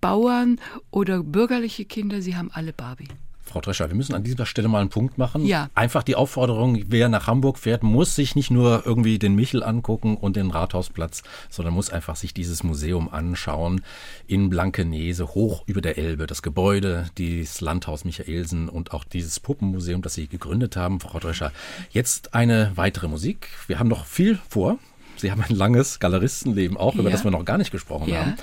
Bauern 0.01 0.61
oder 0.91 1.23
bürgerliche 1.23 1.85
Kinder, 1.85 2.23
sie 2.23 2.37
haben 2.37 2.51
alle 2.53 2.73
Barbie. 2.73 3.09
Frau 3.49 3.61
Drescher, 3.61 3.89
wir 3.89 3.97
müssen 3.97 4.15
an 4.15 4.23
dieser 4.23 4.47
Stelle 4.47 4.69
mal 4.69 4.81
einen 4.81 4.91
Punkt 4.91 5.19
machen. 5.19 5.45
Ja. 5.45 5.71
Einfach 5.75 6.03
die 6.03 6.15
Aufforderung, 6.15 6.85
wer 6.89 7.09
nach 7.09 7.27
Hamburg 7.27 7.59
fährt, 7.59 7.83
muss 7.83 8.15
sich 8.15 8.37
nicht 8.37 8.51
nur 8.51 8.83
irgendwie 8.87 9.19
den 9.19 9.35
Michel 9.35 9.63
angucken 9.63 10.17
und 10.17 10.37
den 10.37 10.51
Rathausplatz, 10.51 11.23
sondern 11.51 11.75
muss 11.75 11.91
einfach 11.91 12.17
sich 12.17 12.35
dieses 12.35 12.63
Museum 12.63 13.13
anschauen 13.13 13.83
in 14.27 14.51
Blankenese, 14.51 15.35
hoch 15.35 15.63
über 15.67 15.81
der 15.81 15.99
Elbe. 15.99 16.27
Das 16.27 16.43
Gebäude, 16.43 17.07
das 17.19 17.61
Landhaus 17.61 18.05
Michaelsen 18.05 18.69
und 18.69 18.93
auch 18.93 19.05
dieses 19.05 19.41
Puppenmuseum, 19.41 20.03
das 20.03 20.15
Sie 20.15 20.29
gegründet 20.29 20.77
haben, 20.77 21.01
Frau 21.01 21.19
Drescher. 21.19 21.53
Jetzt 21.91 22.35
eine 22.35 22.73
weitere 22.77 23.09
Musik. 23.09 23.49
Wir 23.67 23.79
haben 23.79 23.89
noch 23.89 24.05
viel 24.07 24.39
vor. 24.49 24.79
Sie 25.17 25.33
haben 25.33 25.43
ein 25.43 25.55
langes 25.55 25.99
Galeristenleben 25.99 26.77
auch, 26.77 26.95
über 26.95 27.05
ja. 27.05 27.11
das 27.11 27.25
wir 27.25 27.31
noch 27.31 27.45
gar 27.45 27.59
nicht 27.59 27.73
gesprochen 27.73 28.11
ja. 28.11 28.21
haben. 28.21 28.37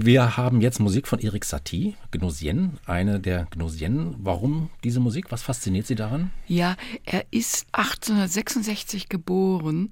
Wir 0.00 0.36
haben 0.36 0.60
jetzt 0.60 0.78
Musik 0.78 1.08
von 1.08 1.18
Erik 1.18 1.44
Satie, 1.44 1.96
Gnosien, 2.12 2.78
eine 2.86 3.18
der 3.18 3.48
Gnosien. 3.50 4.14
Warum 4.20 4.70
diese 4.84 5.00
Musik? 5.00 5.32
Was 5.32 5.42
fasziniert 5.42 5.88
Sie 5.88 5.96
daran? 5.96 6.30
Ja, 6.46 6.76
er 7.04 7.24
ist 7.32 7.66
1866 7.72 9.08
geboren 9.08 9.90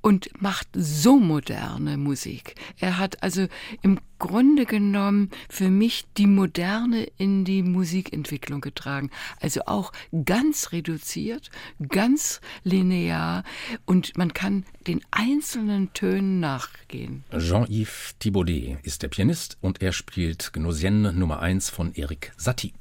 und 0.00 0.30
macht 0.40 0.68
so 0.72 1.18
moderne 1.18 1.96
Musik. 1.96 2.54
Er 2.78 2.98
hat 2.98 3.22
also 3.22 3.46
im 3.82 3.98
Grunde 4.18 4.66
genommen 4.66 5.30
für 5.48 5.70
mich 5.70 6.04
die 6.16 6.26
Moderne 6.26 7.04
in 7.16 7.44
die 7.44 7.62
Musikentwicklung 7.62 8.60
getragen. 8.60 9.10
Also 9.40 9.62
auch 9.66 9.92
ganz 10.24 10.72
reduziert, 10.72 11.50
ganz 11.88 12.40
linear 12.62 13.44
und 13.86 14.16
man 14.16 14.34
kann 14.34 14.64
den 14.86 15.00
einzelnen 15.10 15.92
Tönen 15.92 16.40
nachgehen. 16.40 17.24
Jean-Yves 17.36 18.16
Thibaudet 18.18 18.78
ist 18.84 19.02
der 19.02 19.08
Pianist 19.08 19.58
und 19.60 19.82
er 19.82 19.92
spielt 19.92 20.52
Gnosien 20.52 21.18
Nummer 21.18 21.40
1 21.40 21.70
von 21.70 21.92
Erik 21.94 22.32
Satie. 22.36 22.72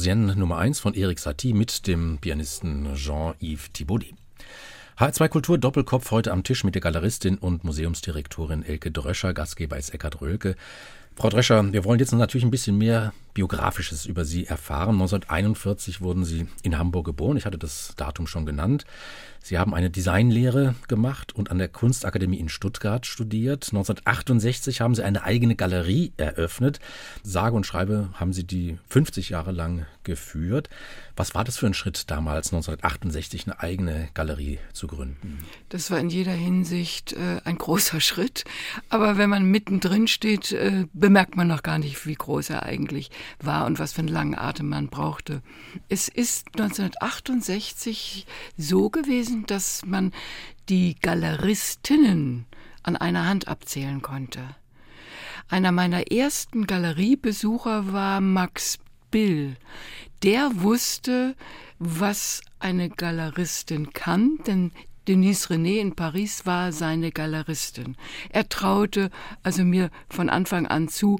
Gnosien 0.00 0.32
Nummer 0.38 0.56
1 0.56 0.80
von 0.80 0.94
Erik 0.94 1.18
Satie 1.18 1.52
mit 1.52 1.86
dem 1.86 2.16
Pianisten 2.22 2.94
Jean-Yves 2.94 3.70
Thibaudet. 3.74 4.14
H2 4.98 5.28
Kultur 5.28 5.58
Doppelkopf 5.58 6.10
heute 6.10 6.32
am 6.32 6.42
Tisch 6.42 6.64
mit 6.64 6.74
der 6.74 6.80
Galeristin 6.80 7.36
und 7.36 7.64
Museumsdirektorin 7.64 8.62
Elke 8.62 8.90
Dröscher. 8.90 9.34
Gastgeber 9.34 9.76
ist 9.76 9.92
Eckhard 9.92 10.22
Rölke. 10.22 10.56
Frau 11.16 11.28
Drescher, 11.28 11.70
wir 11.70 11.84
wollen 11.84 11.98
jetzt 11.98 12.14
natürlich 12.14 12.46
ein 12.46 12.50
bisschen 12.50 12.78
mehr 12.78 13.12
Biografisches 13.34 14.06
über 14.06 14.24
Sie 14.24 14.46
erfahren. 14.46 14.94
1941 14.94 16.00
wurden 16.00 16.24
Sie 16.24 16.46
in 16.62 16.78
Hamburg 16.78 17.06
geboren. 17.06 17.36
Ich 17.36 17.46
hatte 17.46 17.58
das 17.58 17.94
Datum 17.96 18.26
schon 18.26 18.46
genannt. 18.46 18.84
Sie 19.42 19.58
haben 19.58 19.74
eine 19.74 19.90
Designlehre 19.90 20.74
gemacht 20.86 21.34
und 21.34 21.50
an 21.50 21.58
der 21.58 21.68
Kunstakademie 21.68 22.38
in 22.38 22.50
Stuttgart 22.50 23.06
studiert. 23.06 23.68
1968 23.72 24.80
haben 24.80 24.94
Sie 24.94 25.02
eine 25.02 25.24
eigene 25.24 25.56
Galerie 25.56 26.12
eröffnet. 26.18 26.78
Sage 27.22 27.56
und 27.56 27.64
schreibe 27.64 28.10
haben 28.14 28.32
Sie 28.32 28.44
die 28.44 28.78
50 28.88 29.30
Jahre 29.30 29.52
lang 29.52 29.86
geführt. 30.04 30.68
Was 31.16 31.34
war 31.34 31.44
das 31.44 31.56
für 31.56 31.66
ein 31.66 31.74
Schritt 31.74 32.10
damals, 32.10 32.48
1968 32.48 33.46
eine 33.46 33.60
eigene 33.60 34.08
Galerie 34.14 34.58
zu 34.72 34.86
gründen? 34.86 35.38
Das 35.70 35.90
war 35.90 35.98
in 35.98 36.10
jeder 36.10 36.32
Hinsicht 36.32 37.14
äh, 37.14 37.40
ein 37.44 37.56
großer 37.56 38.00
Schritt. 38.00 38.44
Aber 38.90 39.16
wenn 39.16 39.30
man 39.30 39.44
mittendrin 39.44 40.06
steht, 40.06 40.52
äh, 40.52 40.86
bemerkt 40.92 41.36
man 41.36 41.48
noch 41.48 41.62
gar 41.62 41.78
nicht, 41.78 42.06
wie 42.06 42.14
groß 42.14 42.50
er 42.50 42.64
eigentlich 42.64 43.10
war 43.42 43.66
und 43.66 43.78
was 43.78 43.92
für 43.92 44.00
einen 44.00 44.08
langen 44.08 44.38
Atem 44.38 44.68
man 44.68 44.88
brauchte. 44.88 45.42
Es 45.88 46.08
ist 46.08 46.46
1968 46.48 48.26
so 48.56 48.90
gewesen, 48.90 49.46
dass 49.46 49.84
man 49.84 50.12
die 50.68 50.96
Galeristinnen 51.00 52.46
an 52.82 52.96
einer 52.96 53.26
Hand 53.26 53.48
abzählen 53.48 54.02
konnte. 54.02 54.40
Einer 55.48 55.72
meiner 55.72 56.10
ersten 56.12 56.66
Galeriebesucher 56.66 57.92
war 57.92 58.20
Max 58.20 58.78
Bill. 59.10 59.56
Der 60.22 60.50
wusste, 60.62 61.34
was 61.78 62.42
eine 62.58 62.90
Galeristin 62.90 63.92
kann, 63.92 64.38
denn 64.46 64.70
Denise 65.08 65.48
René 65.48 65.80
in 65.80 65.96
Paris 65.96 66.46
war 66.46 66.72
seine 66.72 67.10
Galeristin. 67.10 67.96
Er 68.28 68.48
traute 68.48 69.10
also 69.42 69.64
mir 69.64 69.90
von 70.08 70.28
Anfang 70.28 70.66
an 70.66 70.88
zu, 70.88 71.18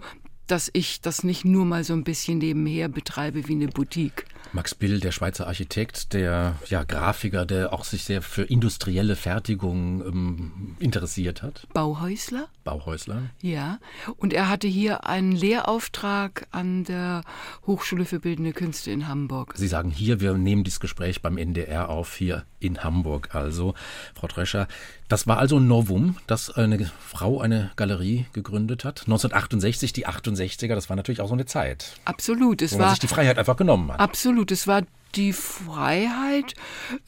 dass 0.51 0.71
ich 0.73 1.01
das 1.01 1.23
nicht 1.23 1.45
nur 1.45 1.65
mal 1.65 1.85
so 1.85 1.93
ein 1.93 2.05
bisschen 2.05 2.39
nebenher 2.39 2.89
betreibe 2.89 3.47
wie 3.47 3.53
eine 3.53 3.69
Boutique. 3.69 4.25
Max 4.53 4.75
Bill, 4.75 4.99
der 4.99 5.13
Schweizer 5.13 5.47
Architekt, 5.47 6.13
der 6.13 6.57
ja, 6.69 6.83
Grafiker, 6.83 7.47
der 7.47 7.73
auch 7.73 7.85
sich 7.85 8.03
sehr 8.03 8.21
für 8.21 8.43
industrielle 8.43 9.15
Fertigung 9.15 10.05
ähm, 10.05 10.77
interessiert 10.81 11.43
hat. 11.43 11.69
Bauhäusler? 11.73 12.49
Bauhäusler. 12.65 13.23
Ja. 13.41 13.79
Und 14.17 14.33
er 14.33 14.49
hatte 14.49 14.67
hier 14.67 15.07
einen 15.07 15.33
Lehrauftrag 15.33 16.49
an 16.51 16.83
der 16.85 17.23
Hochschule 17.67 18.05
für 18.05 18.19
Bildende 18.19 18.53
Künste 18.53 18.91
in 18.91 19.07
Hamburg. 19.07 19.55
Sie 19.57 19.69
sagen 19.69 19.91
hier, 19.91 20.21
wir 20.21 20.35
nehmen 20.35 20.65
dieses 20.65 20.81
Gespräch 20.81 21.23
beim 21.23 21.39
NDR 21.39 21.89
auf, 21.89 22.17
hier 22.17 22.45
in 22.59 22.83
Hamburg. 22.83 23.35
Also, 23.35 23.75
Frau 24.15 24.27
Drescher, 24.27 24.67
das 25.11 25.27
war 25.27 25.39
also 25.39 25.59
ein 25.59 25.67
Novum, 25.67 26.17
dass 26.27 26.51
eine 26.51 26.91
Frau 27.05 27.41
eine 27.41 27.73
Galerie 27.75 28.27
gegründet 28.33 28.85
hat. 28.85 29.01
1968, 29.01 29.93
die 29.93 30.07
68er, 30.07 30.75
das 30.75 30.89
war 30.89 30.97
natürlich 30.97 31.21
auch 31.21 31.27
so 31.27 31.35
eine 31.35 31.47
Zeit. 31.47 31.95
Absolut. 32.05 32.63
Es 32.63 32.73
wo 32.73 32.79
man 32.79 32.87
war 32.87 32.91
sich 32.91 33.01
die 33.01 33.09
Freiheit 33.09 33.37
einfach 33.37 33.57
genommen 33.57 33.93
hat. 33.93 33.99
Absolut. 33.99 34.53
Es 34.53 34.69
war 34.69 34.83
die 35.17 35.33
Freiheit, 35.33 36.55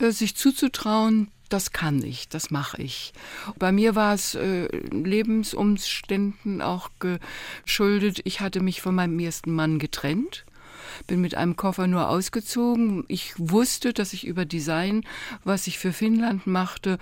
äh, 0.00 0.10
sich 0.10 0.36
zuzutrauen, 0.36 1.28
das 1.48 1.70
kann 1.70 2.02
ich, 2.02 2.28
das 2.28 2.50
mache 2.50 2.82
ich. 2.82 3.12
Bei 3.56 3.70
mir 3.70 3.94
war 3.94 4.14
es 4.14 4.34
äh, 4.34 4.66
Lebensumständen 4.90 6.60
auch 6.60 6.90
geschuldet. 6.98 8.20
Ich 8.24 8.40
hatte 8.40 8.60
mich 8.60 8.82
von 8.82 8.94
meinem 8.94 9.18
ersten 9.20 9.52
Mann 9.52 9.78
getrennt 9.78 10.44
bin 11.06 11.20
mit 11.20 11.34
einem 11.34 11.56
Koffer 11.56 11.86
nur 11.86 12.08
ausgezogen. 12.08 13.04
Ich 13.08 13.34
wusste, 13.36 13.92
dass 13.92 14.12
ich 14.12 14.26
über 14.26 14.44
Design, 14.44 15.04
was 15.44 15.66
ich 15.66 15.78
für 15.78 15.92
Finnland 15.92 16.46
machte, 16.46 16.98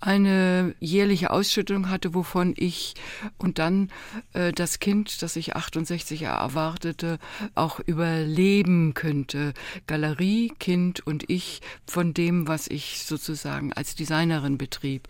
eine 0.00 0.74
jährliche 0.80 1.30
Ausschüttung 1.30 1.88
hatte, 1.88 2.14
wovon 2.14 2.54
ich 2.56 2.94
und 3.38 3.58
dann 3.58 3.90
äh, 4.32 4.52
das 4.52 4.78
Kind, 4.78 5.22
das 5.22 5.36
ich 5.36 5.56
68 5.56 6.22
erwartete, 6.22 7.18
auch 7.54 7.80
überleben 7.80 8.94
könnte. 8.94 9.54
Galerie, 9.86 10.52
Kind 10.58 11.06
und 11.06 11.28
ich 11.28 11.60
von 11.86 12.14
dem, 12.14 12.48
was 12.48 12.68
ich 12.68 13.04
sozusagen 13.04 13.72
als 13.72 13.94
Designerin 13.94 14.58
betrieb. 14.58 15.08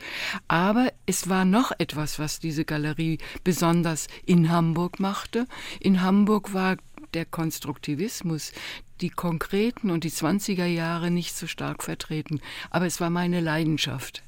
Aber 0.49 0.92
es 1.07 1.29
war 1.29 1.44
noch 1.44 1.73
etwas, 1.79 2.18
was 2.18 2.38
diese 2.38 2.64
Galerie 2.64 3.18
besonders 3.42 4.09
in 4.27 4.51
Hamburg 4.51 5.01
machte. 5.01 5.47
In 5.81 6.03
Hamburg 6.03 6.53
war 6.53 6.77
der 7.14 7.24
Konstruktivismus, 7.24 8.53
die 9.00 9.11
konkreten 9.11 9.90
und 9.90 10.05
die 10.05 10.11
20er 10.11 10.66
Jahre 10.66 11.11
nicht 11.11 11.37
so 11.37 11.46
stark 11.46 11.83
vertreten. 11.83 12.40
Aber 12.70 12.87
es 12.87 13.00
war 13.00 13.11
meine 13.11 13.40
Leidenschaft. 13.40 14.22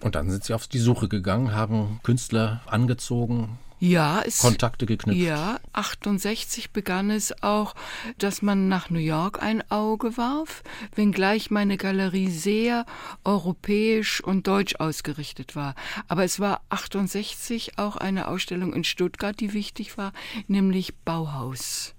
Und 0.00 0.14
dann 0.14 0.30
sind 0.30 0.44
Sie 0.44 0.54
auf 0.54 0.66
die 0.66 0.78
Suche 0.78 1.08
gegangen, 1.08 1.54
haben 1.54 2.00
Künstler 2.02 2.62
angezogen, 2.66 3.58
ja, 3.84 4.22
es, 4.24 4.38
Kontakte 4.38 4.86
geknüpft. 4.86 5.20
Ja, 5.20 5.58
68 5.72 6.70
begann 6.70 7.10
es 7.10 7.42
auch, 7.42 7.74
dass 8.16 8.40
man 8.40 8.68
nach 8.68 8.90
New 8.90 9.00
York 9.00 9.42
ein 9.42 9.68
Auge 9.72 10.16
warf, 10.16 10.62
wenngleich 10.94 11.50
meine 11.50 11.76
Galerie 11.76 12.30
sehr 12.30 12.86
europäisch 13.24 14.22
und 14.22 14.46
deutsch 14.46 14.76
ausgerichtet 14.76 15.56
war. 15.56 15.74
Aber 16.06 16.22
es 16.22 16.38
war 16.38 16.60
68 16.68 17.76
auch 17.80 17.96
eine 17.96 18.28
Ausstellung 18.28 18.72
in 18.72 18.84
Stuttgart, 18.84 19.40
die 19.40 19.52
wichtig 19.52 19.98
war, 19.98 20.12
nämlich 20.46 20.94
Bauhaus. 20.98 21.96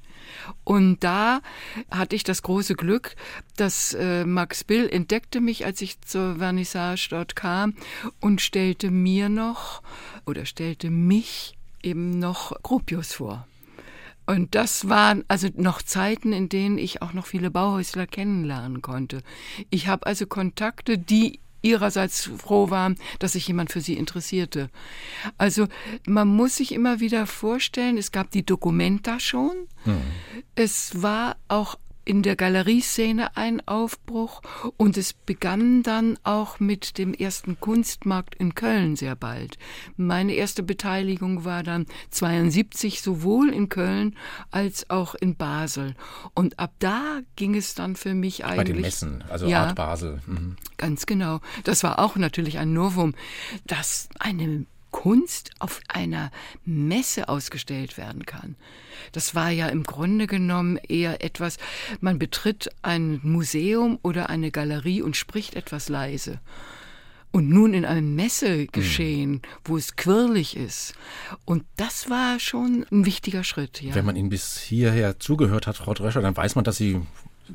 Und 0.64 1.04
da 1.04 1.42
hatte 1.92 2.16
ich 2.16 2.24
das 2.24 2.42
große 2.42 2.76
Glück, 2.76 3.16
dass 3.58 3.94
äh, 3.94 4.26
Max 4.26 4.64
Bill 4.64 4.90
entdeckte 4.90 5.42
mich, 5.42 5.66
als 5.66 5.82
ich 5.82 6.02
zur 6.02 6.38
Vernissage 6.38 7.08
dort 7.10 7.36
kam 7.36 7.76
und 8.20 8.42
stellte 8.42 8.92
mir 8.92 9.30
noch 9.30 9.82
oder 10.26 10.46
stellte 10.46 10.90
mich 10.90 11.56
eben 11.82 12.20
noch 12.20 12.54
Gropius 12.64 13.14
vor. 13.14 13.48
Und 14.26 14.56
das 14.56 14.88
waren 14.88 15.26
also 15.28 15.50
noch 15.56 15.82
Zeiten, 15.82 16.32
in 16.32 16.48
denen 16.48 16.78
ich 16.78 17.02
auch 17.02 17.14
noch 17.14 17.26
viele 17.26 17.52
Bauhäusler 17.52 18.08
kennenlernen 18.08 18.82
konnte. 18.82 19.22
Ich 19.70 19.88
habe 19.88 20.06
also 20.06 20.26
Kontakte, 20.28 20.98
die 20.98 21.42
ihrerseits 21.64 22.30
froh 22.38 22.70
waren, 22.70 22.98
dass 23.20 23.34
sich 23.34 23.48
jemand 23.48 23.72
für 23.72 23.82
sie 23.82 23.96
interessierte. 23.96 24.70
Also 25.38 25.68
man 26.06 26.28
muss 26.28 26.58
sich 26.58 26.72
immer 26.72 27.00
wieder 27.00 27.26
vorstellen, 27.26 27.98
es 27.98 28.12
gab 28.12 28.30
die 28.32 28.46
Dokumenta 28.46 29.20
schon. 29.20 29.68
Mhm. 29.86 30.02
Es 30.56 31.02
war 31.02 31.38
auch 31.48 31.80
in 32.06 32.24
der 32.24 32.36
Galerieszene 32.36 33.36
ein 33.38 33.66
Aufbruch 33.68 34.42
und 34.78 34.98
es 34.98 35.14
begann 35.14 35.84
dann 35.84 36.18
auch 36.24 36.60
mit 36.60 36.98
dem 36.98 37.14
ersten 37.14 37.60
Kunstmarkt 37.60 38.36
in 38.36 38.56
Köln 38.56 38.96
sehr 38.96 39.16
bald. 39.16 39.58
Meine 39.98 40.34
erste 40.34 40.64
Beteiligung 40.64 41.46
war 41.46 41.64
dann 41.64 41.86
72 42.12 43.02
sowohl 43.02 43.50
in 43.50 43.70
Köln 43.70 44.16
als 44.52 44.90
auch 44.90 45.16
in 45.16 45.36
Basel 45.36 45.96
und 46.34 46.60
ab 46.60 46.74
da 46.80 47.20
ging 47.36 47.56
es 47.56 47.76
dann 47.76 47.96
für 47.96 48.14
mich 48.14 48.46
eigentlich 48.46 48.58
bei 48.58 48.64
den 48.64 48.82
Messen, 48.82 49.24
also 49.30 49.48
ja, 49.48 49.68
Art 49.68 49.76
Basel. 49.76 50.22
Mhm. 50.26 50.58
Ganz 50.78 51.06
genau. 51.06 51.40
Das 51.64 51.84
war 51.84 52.00
auch 52.00 52.16
natürlich 52.16 52.58
ein 52.58 52.74
Novum, 52.74 53.14
dass 53.66 54.10
eine 54.20 54.66
Kunst 55.04 55.52
auf 55.60 55.82
einer 55.90 56.32
Messe 56.64 57.28
ausgestellt 57.28 57.98
werden 57.98 58.26
kann. 58.26 58.56
Das 59.12 59.36
war 59.36 59.50
ja 59.50 59.68
im 59.68 59.84
Grunde 59.84 60.28
genommen 60.28 60.78
eher 60.78 61.22
etwas, 61.22 61.58
man 62.00 62.20
betritt 62.20 62.70
ein 62.84 63.20
Museum 63.22 64.00
oder 64.02 64.30
eine 64.30 64.50
Galerie 64.50 65.02
und 65.02 65.18
spricht 65.18 65.56
etwas 65.56 65.90
leise. 65.90 66.40
Und 67.32 67.50
nun 67.50 67.74
in 67.74 67.84
einem 67.84 68.16
Messegeschehen, 68.16 69.32
mhm. 69.32 69.42
wo 69.66 69.76
es 69.76 69.98
quirlig 69.98 70.56
ist. 70.56 70.94
Und 71.44 71.66
das 71.76 72.10
war 72.10 72.40
schon 72.40 72.86
ein 72.90 73.06
wichtiger 73.06 73.44
Schritt. 73.44 73.82
Ja. 73.82 73.96
Wenn 73.96 74.06
man 74.06 74.16
Ihnen 74.16 74.30
bis 74.30 74.58
hierher 74.58 75.20
zugehört 75.20 75.68
hat, 75.68 75.76
Frau 75.76 75.94
Drescher, 75.94 76.22
dann 76.22 76.38
weiß 76.38 76.56
man, 76.56 76.64
dass 76.64 76.78
Sie 76.78 77.02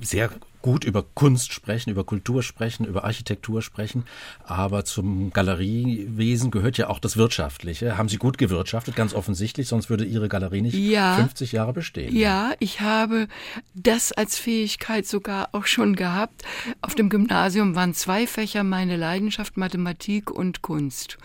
sehr 0.00 0.30
gut 0.62 0.84
über 0.84 1.04
Kunst 1.14 1.52
sprechen, 1.52 1.90
über 1.90 2.04
Kultur 2.04 2.42
sprechen, 2.42 2.84
über 2.84 3.04
Architektur 3.04 3.62
sprechen, 3.62 4.04
aber 4.44 4.84
zum 4.84 5.32
Galeriewesen 5.32 6.50
gehört 6.50 6.76
ja 6.78 6.88
auch 6.88 6.98
das 6.98 7.16
Wirtschaftliche. 7.16 7.96
Haben 7.96 8.08
Sie 8.08 8.16
gut 8.16 8.38
gewirtschaftet, 8.38 8.96
ganz 8.96 9.14
offensichtlich, 9.14 9.68
sonst 9.68 9.88
würde 9.88 10.04
Ihre 10.04 10.28
Galerie 10.28 10.62
nicht 10.62 10.74
ja, 10.74 11.14
50 11.14 11.52
Jahre 11.52 11.72
bestehen. 11.72 12.14
Ja, 12.14 12.52
ich 12.58 12.80
habe 12.80 13.28
das 13.74 14.12
als 14.12 14.36
Fähigkeit 14.36 15.06
sogar 15.06 15.50
auch 15.52 15.66
schon 15.66 15.94
gehabt. 15.94 16.42
Auf 16.80 16.94
dem 16.94 17.08
Gymnasium 17.08 17.74
waren 17.74 17.94
zwei 17.94 18.26
Fächer 18.26 18.64
meine 18.64 18.96
Leidenschaft, 18.96 19.56
Mathematik 19.56 20.30
und 20.30 20.62
Kunst. 20.62 21.18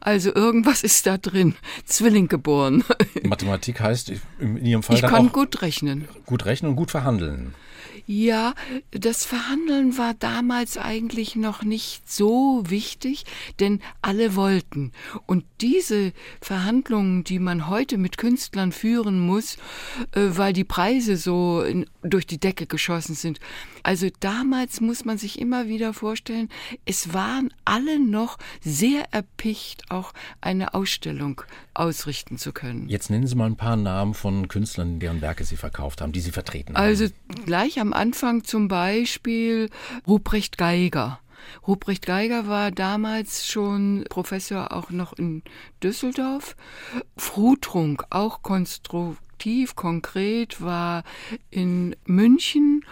Also 0.00 0.34
irgendwas 0.34 0.82
ist 0.82 1.06
da 1.06 1.16
drin. 1.16 1.54
Zwilling 1.84 2.28
geboren. 2.28 2.84
Mathematik 3.22 3.80
heißt 3.80 4.12
in 4.40 4.64
Ihrem 4.64 4.82
Fall 4.82 4.96
ich 4.96 5.02
dann 5.02 5.10
kann 5.10 5.28
auch 5.28 5.32
gut 5.32 5.62
rechnen. 5.62 6.08
Gut 6.26 6.44
rechnen 6.44 6.70
und 6.70 6.76
gut 6.76 6.90
verhandeln. 6.90 7.54
Ja, 8.12 8.54
das 8.90 9.24
Verhandeln 9.24 9.96
war 9.96 10.14
damals 10.14 10.76
eigentlich 10.76 11.36
noch 11.36 11.62
nicht 11.62 12.10
so 12.10 12.64
wichtig, 12.66 13.24
denn 13.60 13.78
alle 14.02 14.34
wollten. 14.34 14.90
Und 15.26 15.44
diese 15.60 16.12
Verhandlungen, 16.40 17.22
die 17.22 17.38
man 17.38 17.68
heute 17.68 17.98
mit 17.98 18.18
Künstlern 18.18 18.72
führen 18.72 19.20
muss, 19.20 19.58
äh, 20.10 20.22
weil 20.30 20.52
die 20.52 20.64
Preise 20.64 21.16
so 21.16 21.62
in, 21.62 21.86
durch 22.02 22.26
die 22.26 22.40
Decke 22.40 22.66
geschossen 22.66 23.14
sind. 23.14 23.38
Also 23.84 24.08
damals 24.18 24.80
muss 24.80 25.04
man 25.04 25.16
sich 25.16 25.38
immer 25.38 25.68
wieder 25.68 25.94
vorstellen, 25.94 26.48
es 26.86 27.14
waren 27.14 27.54
alle 27.64 28.00
noch 28.00 28.38
sehr 28.60 29.04
erpicht, 29.12 29.88
auch 29.88 30.12
eine 30.40 30.74
Ausstellung 30.74 31.42
ausrichten 31.74 32.38
zu 32.38 32.52
können. 32.52 32.88
Jetzt 32.88 33.08
nennen 33.08 33.28
Sie 33.28 33.36
mal 33.36 33.46
ein 33.46 33.56
paar 33.56 33.76
Namen 33.76 34.14
von 34.14 34.48
Künstlern, 34.48 34.98
deren 34.98 35.20
Werke 35.20 35.44
Sie 35.44 35.56
verkauft 35.56 36.00
haben, 36.00 36.12
die 36.12 36.20
Sie 36.20 36.32
vertreten 36.32 36.74
haben. 36.74 36.82
Also 36.82 37.06
gleich 37.46 37.80
am 37.80 37.92
Anfang 38.00 38.44
zum 38.44 38.66
Beispiel 38.66 39.68
Ruprecht 40.08 40.56
Geiger. 40.56 41.20
Ruprecht 41.68 42.06
Geiger 42.06 42.48
war 42.48 42.70
damals 42.70 43.46
schon 43.46 44.06
Professor 44.08 44.72
auch 44.72 44.88
noch 44.88 45.12
in 45.12 45.42
Düsseldorf. 45.82 46.56
Frutrunk, 47.18 48.04
auch 48.08 48.40
Konstru 48.40 49.16
aktiv, 49.40 49.74
konkret 49.74 50.60
war 50.60 51.02
in 51.48 51.96
München. 52.04 52.84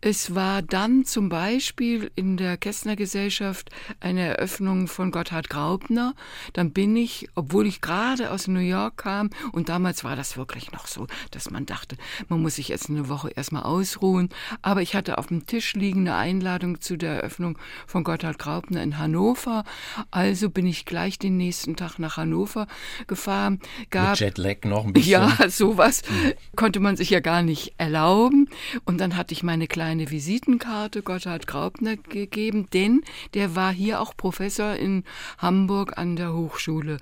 Es 0.00 0.36
war 0.36 0.62
dann 0.62 1.04
zum 1.04 1.28
Beispiel 1.28 2.12
in 2.14 2.36
der 2.36 2.56
Kästner 2.56 2.94
Gesellschaft 2.94 3.70
eine 3.98 4.36
Eröffnung 4.36 4.86
von 4.86 5.10
Gotthard 5.10 5.50
Graupner. 5.50 6.14
Dann 6.52 6.70
bin 6.70 6.94
ich, 6.94 7.28
obwohl 7.34 7.66
ich 7.66 7.80
gerade 7.80 8.30
aus 8.30 8.46
New 8.46 8.60
York 8.60 8.98
kam, 8.98 9.30
und 9.50 9.68
damals 9.68 10.04
war 10.04 10.14
das 10.14 10.36
wirklich 10.36 10.70
noch 10.70 10.86
so, 10.86 11.08
dass 11.32 11.50
man 11.50 11.66
dachte, 11.66 11.96
man 12.28 12.40
muss 12.40 12.54
sich 12.54 12.68
jetzt 12.68 12.88
eine 12.88 13.08
Woche 13.08 13.30
erstmal 13.30 13.64
ausruhen. 13.64 14.28
Aber 14.62 14.82
ich 14.82 14.94
hatte 14.94 15.18
auf 15.18 15.26
dem 15.26 15.46
Tisch 15.46 15.74
liegende 15.74 16.14
Einladung 16.14 16.80
zu 16.80 16.96
der 16.96 17.16
Eröffnung 17.16 17.58
von 17.88 18.04
Gotthard 18.04 18.38
Graupner 18.38 18.80
in 18.80 18.96
Hannover. 18.98 19.64
Also 20.12 20.50
bin 20.50 20.68
ich 20.68 20.84
gleich 20.84 21.18
den 21.18 21.36
nächsten 21.36 21.74
Tag 21.74 21.98
nach 21.98 22.16
Hannover 22.16 22.68
gefahren. 23.08 23.58
Gab, 23.90 24.10
Mit 24.10 24.20
Jetlag 24.20 24.62
noch 24.62 24.86
ein 24.86 24.92
bisschen. 24.92 25.10
Ja, 25.10 25.50
sowas 25.50 25.95
das 26.02 26.36
konnte 26.56 26.80
man 26.80 26.96
sich 26.96 27.10
ja 27.10 27.20
gar 27.20 27.42
nicht 27.42 27.74
erlauben. 27.78 28.48
Und 28.84 28.98
dann 28.98 29.16
hatte 29.16 29.32
ich 29.32 29.42
meine 29.42 29.66
kleine 29.66 30.10
Visitenkarte 30.10 31.02
Gotthard 31.02 31.46
Graupner 31.46 31.96
gegeben, 31.96 32.68
denn 32.72 33.02
der 33.34 33.54
war 33.54 33.72
hier 33.72 34.00
auch 34.00 34.16
Professor 34.16 34.74
in 34.74 35.04
Hamburg 35.38 35.98
an 35.98 36.16
der 36.16 36.32
Hochschule. 36.32 36.98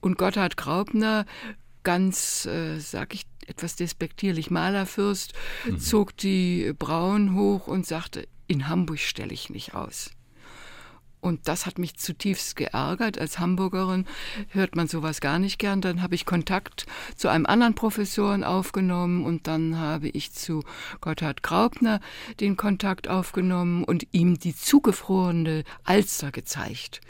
Und 0.00 0.18
Gotthard 0.18 0.56
Graupner, 0.56 1.26
ganz, 1.82 2.46
äh, 2.46 2.78
sag 2.78 3.14
ich 3.14 3.26
etwas 3.46 3.76
despektierlich, 3.76 4.50
Malerfürst, 4.50 5.34
mhm. 5.64 5.78
zog 5.78 6.16
die 6.16 6.72
Brauen 6.78 7.34
hoch 7.34 7.66
und 7.66 7.86
sagte, 7.86 8.26
in 8.46 8.68
Hamburg 8.68 9.00
stelle 9.00 9.32
ich 9.32 9.50
nicht 9.50 9.74
aus. 9.74 10.10
Und 11.24 11.48
das 11.48 11.64
hat 11.64 11.78
mich 11.78 11.96
zutiefst 11.96 12.54
geärgert. 12.54 13.18
Als 13.18 13.38
Hamburgerin 13.38 14.04
hört 14.50 14.76
man 14.76 14.88
sowas 14.88 15.22
gar 15.22 15.38
nicht 15.38 15.58
gern. 15.58 15.80
Dann 15.80 16.02
habe 16.02 16.14
ich 16.14 16.26
Kontakt 16.26 16.84
zu 17.16 17.28
einem 17.28 17.46
anderen 17.46 17.74
Professoren 17.74 18.44
aufgenommen 18.44 19.24
und 19.24 19.46
dann 19.46 19.78
habe 19.78 20.08
ich 20.08 20.34
zu 20.34 20.62
Gotthard 21.00 21.42
Graupner 21.42 22.00
den 22.40 22.58
Kontakt 22.58 23.08
aufgenommen 23.08 23.84
und 23.84 24.06
ihm 24.12 24.38
die 24.38 24.54
zugefrorene 24.54 25.64
Alster 25.84 26.30
gezeigt. 26.30 27.00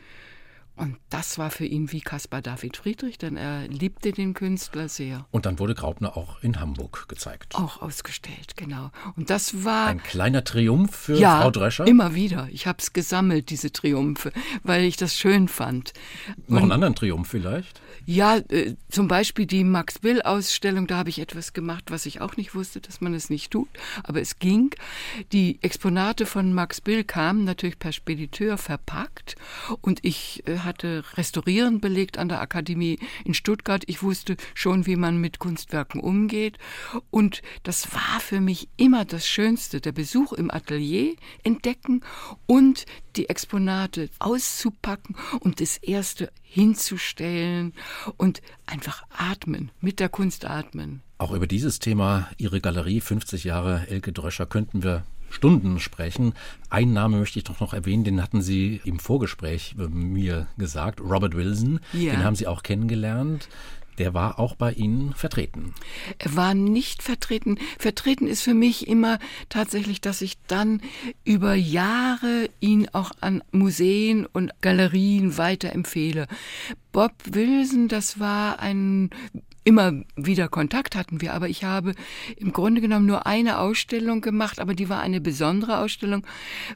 Und 0.77 0.97
das 1.09 1.39
war 1.39 1.51
für 1.51 1.65
ihn 1.65 1.93
wie 1.93 2.01
Caspar 2.01 2.43
David 2.43 2.77
Friedrich, 2.77 3.17
denn 3.17 3.37
er 3.37 3.69
liebte 3.69 4.11
den 4.11 4.35
Künstler 4.35 4.89
sehr. 4.89 5.25
Und 5.31 5.47
dann 5.47 5.61
wurde 5.61 5.75
Graupner 5.75 6.17
auch 6.17 6.43
in 6.43 6.59
Hamburg 6.59 7.09
gezeigt. 7.09 7.55
Auch 7.55 7.81
ausgestellt, 7.81 8.57
genau. 8.57 8.91
Und 9.17 9.31
das 9.31 9.65
war. 9.65 9.87
Ein 9.87 10.03
kleiner 10.03 10.43
Triumph 10.43 10.95
für 10.95 11.17
ja, 11.17 11.43
Frau 11.43 11.53
Drescher? 11.53 11.87
Immer 11.87 12.15
wieder. 12.17 12.49
Ich 12.51 12.67
habe 12.67 12.79
es 12.81 12.93
gesammelt, 12.93 13.51
diese 13.51 13.73
Triumphe, 13.73 14.33
weil 14.65 14.85
ich 14.85 14.97
das 14.97 15.17
schön 15.17 15.47
fand. 15.47 15.93
Noch 16.49 16.63
einen 16.63 16.73
anderen 16.73 16.97
Triumph 16.97 17.29
vielleicht? 17.29 17.81
Ja, 18.07 18.37
äh, 18.37 18.75
zum 18.91 19.09
Beispiel 19.09 19.47
die 19.47 19.65
Max 19.65 20.01
Bill-Ausstellung, 20.01 20.87
da 20.87 20.97
habe 20.97 21.09
ich 21.09 21.21
etwas 21.21 21.53
gemacht, 21.53 21.85
was 21.89 22.05
ich 22.05 22.21
auch 22.21 22.37
nicht 22.37 22.55
wusste, 22.55 22.81
dass 22.81 23.01
man 23.01 23.15
es 23.15 23.31
nicht 23.31 23.53
tut, 23.53 23.69
aber 24.03 24.21
es 24.21 24.39
ging. 24.39 24.75
Die 25.33 25.59
Exponate 25.63 26.27
von 26.27 26.53
Max 26.53 26.81
Bill 26.81 27.05
kamen 27.05 27.45
natürlich 27.45 27.79
per 27.79 27.93
Spediteur 27.93 28.59
verpackt 28.59 29.37
und 29.81 30.05
ich 30.05 30.43
äh, 30.47 30.64
hatte 30.65 31.05
Restaurieren 31.15 31.81
belegt 31.81 32.19
an 32.19 32.29
der 32.29 32.41
Akademie 32.41 32.99
in 33.25 33.35
Stuttgart. 33.35 33.85
Ich 33.87 34.03
wusste 34.03 34.37
schon, 34.55 34.87
wie 34.87 34.97
man 34.97 35.21
mit 35.21 35.39
Kunstwerken 35.39 36.01
umgeht 36.01 36.59
und 37.11 37.43
das 37.63 37.95
war 37.95 38.21
für 38.21 38.41
mich 38.41 38.69
immer 38.77 39.05
das 39.05 39.27
Schönste, 39.27 39.81
der 39.81 39.93
Besuch 39.93 40.33
im 40.33 40.51
Atelier 40.51 41.15
entdecken 41.43 42.03
und 42.47 42.87
die 43.17 43.29
Exponate 43.29 44.11
auszupacken 44.19 45.17
und 45.41 45.61
das 45.61 45.77
erste 45.79 46.31
hinzustellen 46.43 47.75
und 48.17 48.43
einfach 48.67 49.03
atmen, 49.11 49.71
mit 49.81 50.01
der 50.01 50.09
Kunst 50.09 50.45
atmen. 50.45 51.03
Auch 51.19 51.33
über 51.33 51.47
dieses 51.47 51.79
Thema, 51.79 52.29
Ihre 52.39 52.61
Galerie 52.61 53.01
50 53.01 53.45
Jahre 53.45 53.87
Elke 53.89 54.13
Dröscher, 54.13 54.47
könnten 54.47 54.83
wir 54.83 55.05
Stunden 55.35 55.81
sprechen. 55.81 56.35
Einen 56.71 56.93
Namen 56.93 57.19
möchte 57.21 57.39
ich 57.39 57.45
doch 57.45 57.61
noch 57.61 57.75
erwähnen, 57.75 58.05
den 58.05 58.23
hatten 58.23 58.43
Sie 58.43 58.81
im 58.85 58.99
Vorgespräch 58.99 59.75
mir 59.77 60.47
gesagt, 60.57 61.01
Robert 61.01 61.35
Wilson. 61.35 61.81
Ja. 61.93 62.13
Den 62.13 62.25
haben 62.25 62.37
Sie 62.37 62.47
auch 62.47 62.63
kennengelernt 62.63 63.49
der 63.99 64.15
war 64.15 64.39
auch 64.39 64.57
bei 64.57 64.73
Ihnen 64.73 65.15
vertreten. 65.15 65.75
Er 66.19 66.37
war 66.37 66.55
nicht 66.55 67.03
vertreten. 67.03 67.59
Vertreten 67.79 68.27
ist 68.27 68.43
für 68.43 68.55
mich 68.55 68.89
immer 68.89 69.19
tatsächlich, 69.49 70.01
dass 70.01 70.21
ich 70.21 70.37
dann 70.47 70.81
über 71.25 71.55
Jahre 71.55 72.49
ihn 72.61 72.89
auch 72.93 73.13
an 73.21 73.43
Museen 73.53 74.27
und 74.27 74.53
Galerien 74.61 75.39
weiterempfehle. 75.39 76.27
Bob 76.93 77.13
Wilson, 77.25 77.89
das 77.89 78.19
war 78.19 78.61
ein 78.61 79.11
immer 79.65 79.93
wieder 80.15 80.49
Kontakt 80.49 80.95
hatten 80.95 81.21
wir, 81.21 81.33
aber 81.33 81.49
ich 81.49 81.65
habe 81.65 81.95
im 82.37 82.53
Grunde 82.53 82.81
genommen 82.81 83.07
nur 83.07 83.27
eine 83.27 83.59
Ausstellung 83.59 84.21
gemacht, 84.21 84.61
aber 84.61 84.75
die 84.75 84.89
war 84.91 85.01
eine 85.01 85.21
besondere 85.21 85.79
Ausstellung, 85.79 86.27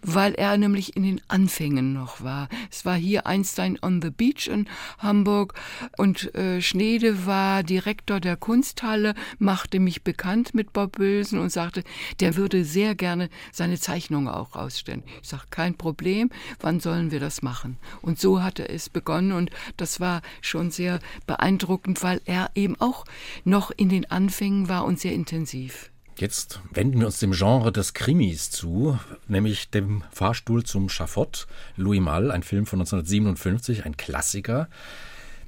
weil 0.03 0.35
er 0.35 0.57
nämlich 0.57 0.97
in 0.97 1.03
den 1.03 1.21
Anfängen 1.29 1.93
noch 1.93 2.23
war. 2.23 2.49
Es 2.71 2.87
war 2.87 2.97
hier 2.97 3.27
Einstein 3.27 3.79
on 3.83 4.01
the 4.01 4.11
Beach 4.11 4.49
in 4.49 4.69
Hamburg 4.99 5.55
und 5.99 6.35
äh, 6.35 6.63
Schnede 6.63 7.27
war 7.27 7.63
Direktor 7.63 8.21
der 8.21 8.37
Kunsthalle, 8.37 9.15
machte 9.39 9.81
mich 9.81 10.03
bekannt 10.03 10.55
mit 10.55 10.73
Bob 10.73 10.99
Wilson 10.99 11.41
und 11.41 11.51
sagte, 11.51 11.85
der 12.21 12.37
würde 12.37 12.65
sehr 12.65 12.95
gerne 12.95 13.29
seine 13.53 13.79
Zeichnungen 13.79 14.29
auch 14.29 14.57
ausstellen. 14.57 15.03
Ich 15.23 15.29
sage, 15.29 15.45
kein 15.51 15.75
Problem, 15.77 16.31
wann 16.61 16.81
sollen 16.81 17.11
wir 17.11 17.21
das 17.21 17.43
machen? 17.43 17.77
Und 18.01 18.19
so 18.19 18.43
hatte 18.43 18.67
es 18.67 18.89
begonnen 18.89 19.33
und 19.33 19.51
das 19.77 20.01
war 20.01 20.23
schon 20.41 20.71
sehr 20.71 21.01
beeindruckend, 21.27 22.03
weil 22.03 22.23
er 22.25 22.51
eben 22.55 22.78
auch 22.79 23.05
noch 23.45 23.71
in 23.71 23.89
den 23.89 24.11
Anfängen 24.11 24.69
war 24.69 24.85
und 24.85 24.99
sehr 24.99 25.13
intensiv. 25.13 25.91
Jetzt 26.19 26.61
wenden 26.73 26.99
wir 26.99 27.07
uns 27.07 27.21
dem 27.21 27.31
Genre 27.31 27.71
des 27.71 27.95
Krimis 27.95 28.51
zu, 28.51 28.99
nämlich 29.29 29.71
dem 29.71 30.03
Fahrstuhl 30.11 30.65
zum 30.65 30.89
Schafott. 30.89 31.47
Louis 31.77 32.01
Malle, 32.01 32.33
ein 32.33 32.43
Film 32.43 32.67
von 32.67 32.81
1957, 32.81 33.85
ein 33.85 33.97
Klassiker. 33.97 34.69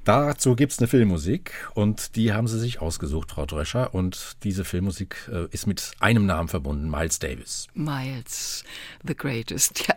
Dazu 0.03 0.55
gibt 0.55 0.71
es 0.71 0.79
eine 0.79 0.87
Filmmusik 0.87 1.69
und 1.75 2.15
die 2.15 2.33
haben 2.33 2.47
Sie 2.47 2.59
sich 2.59 2.81
ausgesucht, 2.81 3.31
Frau 3.31 3.45
Drescher. 3.45 3.93
Und 3.93 4.37
diese 4.43 4.65
Filmmusik 4.65 5.29
äh, 5.31 5.45
ist 5.51 5.67
mit 5.67 5.91
einem 5.99 6.25
Namen 6.25 6.47
verbunden, 6.47 6.89
Miles 6.89 7.19
Davis. 7.19 7.67
Miles, 7.75 8.63
the 9.05 9.15
greatest, 9.15 9.87
ja. 9.87 9.95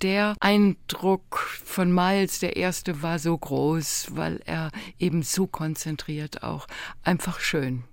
Der 0.00 0.34
Eindruck 0.40 1.38
von 1.64 1.92
Miles, 1.92 2.38
der 2.38 2.56
erste, 2.56 3.02
war 3.02 3.18
so 3.18 3.36
groß, 3.36 4.08
weil 4.12 4.40
er 4.46 4.70
eben 4.98 5.22
so 5.22 5.46
konzentriert 5.46 6.42
auch. 6.42 6.66
Einfach 7.02 7.38
schön. 7.40 7.84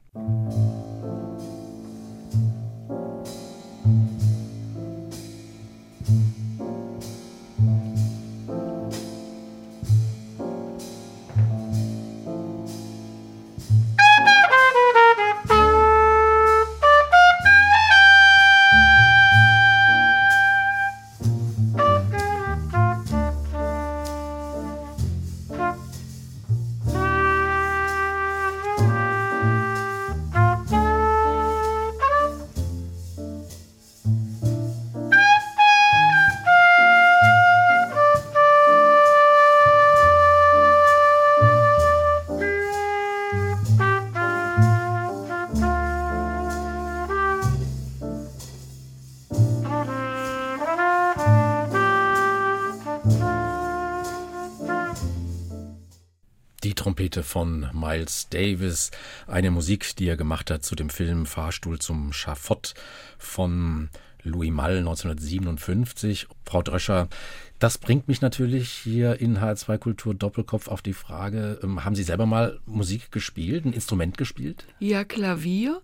Trompete 57.09 57.23
von 57.23 57.69
Miles 57.73 58.29
Davis, 58.29 58.91
eine 59.25 59.49
Musik, 59.49 59.95
die 59.95 60.07
er 60.07 60.17
gemacht 60.17 60.51
hat 60.51 60.63
zu 60.63 60.75
dem 60.75 60.89
Film 60.89 61.25
Fahrstuhl 61.25 61.79
zum 61.79 62.13
Schafott 62.13 62.75
von 63.17 63.89
Louis 64.21 64.51
Malle 64.51 64.79
1957. 64.79 66.27
Frau 66.45 66.61
Dröscher, 66.61 67.07
das 67.59 67.77
bringt 67.77 68.07
mich 68.07 68.21
natürlich 68.21 68.69
hier 68.71 69.19
in 69.19 69.39
H2 69.39 69.77
Kultur 69.77 70.13
Doppelkopf 70.13 70.69
auf 70.69 70.81
die 70.81 70.93
Frage, 70.93 71.59
ähm, 71.61 71.83
haben 71.83 71.95
Sie 71.95 72.03
selber 72.03 72.25
mal 72.25 72.59
Musik 72.65 73.11
gespielt, 73.11 73.65
ein 73.65 73.73
Instrument 73.73 74.17
gespielt? 74.17 74.65
Ja, 74.79 75.03
Klavier. 75.03 75.81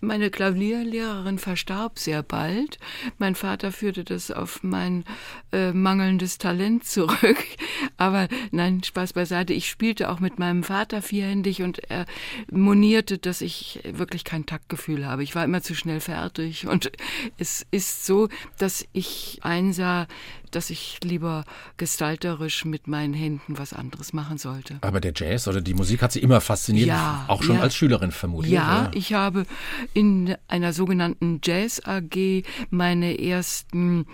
Meine 0.00 0.30
Klavierlehrerin 0.30 1.38
verstarb 1.38 2.00
sehr 2.00 2.24
bald. 2.24 2.78
Mein 3.18 3.36
Vater 3.36 3.70
führte 3.70 4.02
das 4.02 4.32
auf 4.32 4.64
mein 4.64 5.04
äh, 5.52 5.72
mangelndes 5.72 6.38
Talent 6.38 6.84
zurück. 6.84 7.38
Aber 7.96 8.26
nein, 8.50 8.82
Spaß 8.82 9.12
beiseite. 9.12 9.52
Ich 9.52 9.70
spielte 9.70 10.10
auch 10.10 10.18
mit 10.18 10.40
meinem 10.40 10.64
Vater 10.64 11.02
vierhändig 11.02 11.62
und 11.62 11.78
er 11.88 12.06
monierte, 12.50 13.18
dass 13.18 13.42
ich 13.42 13.80
wirklich 13.84 14.24
kein 14.24 14.44
Taktgefühl 14.44 15.06
habe. 15.06 15.22
Ich 15.22 15.36
war 15.36 15.44
immer 15.44 15.62
zu 15.62 15.76
schnell 15.76 16.00
fertig. 16.00 16.66
Und 16.66 16.90
es 17.38 17.64
ist 17.70 18.06
so, 18.06 18.28
dass 18.58 18.84
ich 18.92 19.38
einsah, 19.42 20.08
dass 20.54 20.70
ich 20.70 20.98
lieber 21.02 21.44
gestalterisch 21.76 22.64
mit 22.64 22.86
meinen 22.86 23.14
Händen 23.14 23.58
was 23.58 23.72
anderes 23.72 24.12
machen 24.12 24.38
sollte. 24.38 24.78
Aber 24.82 25.00
der 25.00 25.12
Jazz 25.14 25.48
oder 25.48 25.60
die 25.60 25.74
Musik 25.74 26.02
hat 26.02 26.12
Sie 26.12 26.20
immer 26.20 26.40
fasziniert, 26.40 26.88
ja, 26.88 27.24
auch 27.28 27.42
schon 27.42 27.56
ja. 27.56 27.62
als 27.62 27.74
Schülerin 27.74 28.12
vermutlich. 28.12 28.52
Ja, 28.52 28.82
oder? 28.82 28.90
ich 28.96 29.14
habe 29.14 29.46
in 29.94 30.34
einer 30.48 30.72
sogenannten 30.72 31.40
Jazz 31.42 31.80
AG 31.84 32.44
meine 32.70 33.18
ersten 33.18 34.06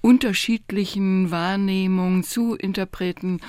unterschiedlichen 0.00 1.30
Wahrnehmungen 1.30 2.22
zu 2.22 2.54
Interpreten 2.54 3.40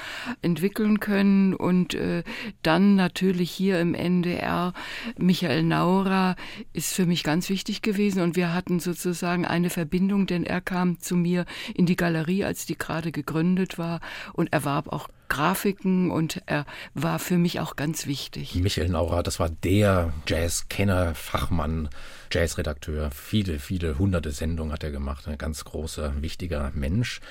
entwickeln 0.41 0.99
können 0.99 1.54
und 1.54 1.93
äh, 1.93 2.23
dann 2.63 2.95
natürlich 2.95 3.52
hier 3.52 3.80
im 3.80 3.93
NDR 3.93 4.73
Michael 5.17 5.63
Naurer 5.63 6.36
ist 6.73 6.93
für 6.93 7.06
mich 7.06 7.23
ganz 7.23 7.49
wichtig 7.49 7.82
gewesen 7.82 8.21
und 8.21 8.36
wir 8.36 8.54
hatten 8.54 8.80
sozusagen 8.80 9.45
eine 9.45 9.69
Verbindung, 9.69 10.25
denn 10.25 10.43
er 10.43 10.62
kam 10.62 10.99
zu 10.99 11.15
mir 11.15 11.45
in 11.73 11.86
die 11.86 11.95
Galerie 11.95 12.28
Galerie, 12.29 12.45
als 12.45 12.65
die 12.65 12.77
gerade 12.77 13.11
gegründet 13.11 13.77
war 13.77 13.99
und 14.33 14.53
erwarb 14.53 14.87
auch 14.89 15.09
Grafiken 15.29 16.11
und 16.11 16.41
er 16.45 16.65
war 16.93 17.19
für 17.19 17.37
mich 17.37 17.59
auch 17.59 17.75
ganz 17.75 18.07
wichtig. 18.07 18.55
Michael 18.55 18.89
Naurer, 18.89 19.23
das 19.23 19.39
war 19.39 19.49
der 19.49 20.13
Jazzkenner, 20.27 21.13
Fachmann, 21.15 21.89
Jazzredakteur. 22.31 23.11
Viele, 23.11 23.59
viele 23.59 23.99
hunderte 23.99 24.31
Sendungen 24.31 24.73
hat 24.73 24.83
er 24.83 24.91
gemacht. 24.91 25.27
Ein 25.27 25.37
ganz 25.37 25.63
großer, 25.63 26.21
wichtiger 26.21 26.71
Mensch. 26.73 27.21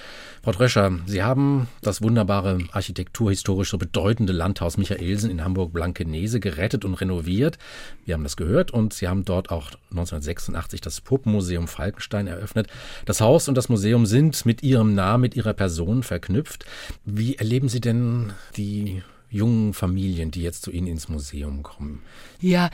Frau 0.42 0.52
Dröscher, 0.52 0.98
Sie 1.06 1.22
haben 1.22 1.68
das 1.82 2.02
wunderbare 2.02 2.58
architekturhistorisch 2.72 3.70
so 3.70 3.78
bedeutende 3.78 4.32
Landhaus 4.32 4.76
Michaelsen 4.76 5.30
in 5.30 5.44
Hamburg-Blankenese 5.44 6.40
gerettet 6.40 6.84
und 6.84 6.94
renoviert. 6.94 7.58
Wir 8.04 8.14
haben 8.14 8.22
das 8.22 8.36
gehört 8.36 8.70
und 8.70 8.94
Sie 8.94 9.08
haben 9.08 9.24
dort 9.24 9.50
auch 9.50 9.72
1986 9.90 10.80
das 10.80 11.00
Puppenmuseum 11.00 11.68
Falkenstein 11.68 12.26
eröffnet. 12.26 12.68
Das 13.04 13.20
Haus 13.20 13.48
und 13.48 13.56
das 13.56 13.68
Museum 13.68 14.06
sind 14.06 14.46
mit 14.46 14.62
Ihrem 14.62 14.94
Namen, 14.94 15.22
mit 15.22 15.36
Ihrer 15.36 15.52
Person 15.52 16.02
verknüpft. 16.02 16.64
Wie 17.04 17.36
erleben 17.36 17.68
Sie 17.68 17.80
denn 17.80 17.88
denn 17.88 18.32
die 18.56 19.02
jungen 19.30 19.74
Familien, 19.74 20.30
die 20.30 20.42
jetzt 20.42 20.62
zu 20.62 20.70
Ihnen 20.70 20.86
ins 20.86 21.08
Museum 21.08 21.62
kommen? 21.62 22.02
Ja, 22.40 22.70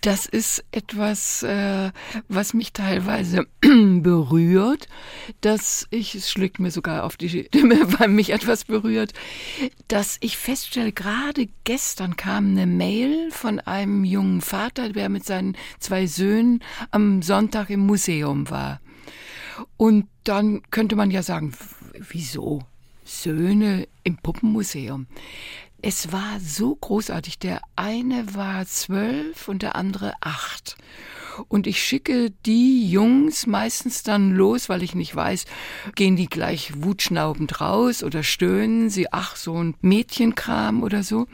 das 0.00 0.24
ist 0.26 0.64
etwas, 0.72 1.42
äh, 1.42 1.90
was 2.28 2.54
mich 2.54 2.72
teilweise 2.72 3.46
berührt, 3.60 4.88
dass 5.42 5.86
ich, 5.90 6.14
es 6.14 6.30
schlägt 6.30 6.58
mir 6.58 6.70
sogar 6.70 7.04
auf 7.04 7.16
die 7.16 7.28
Stimme, 7.28 7.76
weil 7.98 8.08
mich 8.08 8.30
etwas 8.30 8.64
berührt, 8.64 9.12
dass 9.88 10.16
ich 10.20 10.38
feststelle, 10.38 10.92
gerade 10.92 11.48
gestern 11.64 12.16
kam 12.16 12.50
eine 12.50 12.66
Mail 12.66 13.30
von 13.30 13.60
einem 13.60 14.04
jungen 14.04 14.40
Vater, 14.40 14.90
der 14.90 15.08
mit 15.08 15.26
seinen 15.26 15.56
zwei 15.78 16.06
Söhnen 16.06 16.62
am 16.90 17.20
Sonntag 17.20 17.68
im 17.68 17.80
Museum 17.80 18.48
war. 18.48 18.80
Und 19.76 20.06
dann 20.24 20.62
könnte 20.70 20.96
man 20.96 21.10
ja 21.10 21.22
sagen, 21.22 21.52
wieso? 22.10 22.62
Söhne 23.04 23.88
im 24.04 24.16
Puppenmuseum. 24.16 25.06
Es 25.82 26.12
war 26.12 26.40
so 26.40 26.74
großartig. 26.74 27.38
Der 27.38 27.62
eine 27.76 28.34
war 28.34 28.66
zwölf 28.66 29.48
und 29.48 29.62
der 29.62 29.76
andere 29.76 30.12
acht. 30.20 30.76
Und 31.48 31.66
ich 31.66 31.82
schicke 31.82 32.30
die 32.44 32.90
Jungs 32.90 33.46
meistens 33.46 34.02
dann 34.02 34.32
los, 34.32 34.68
weil 34.68 34.82
ich 34.82 34.94
nicht 34.94 35.14
weiß, 35.14 35.46
gehen 35.94 36.16
die 36.16 36.26
gleich 36.26 36.82
wutschnaubend 36.82 37.60
raus 37.60 38.02
oder 38.02 38.22
stöhnen 38.22 38.90
sie, 38.90 39.12
ach, 39.12 39.36
so 39.36 39.62
ein 39.62 39.74
Mädchenkram 39.80 40.82
oder 40.82 41.02
so. 41.02 41.26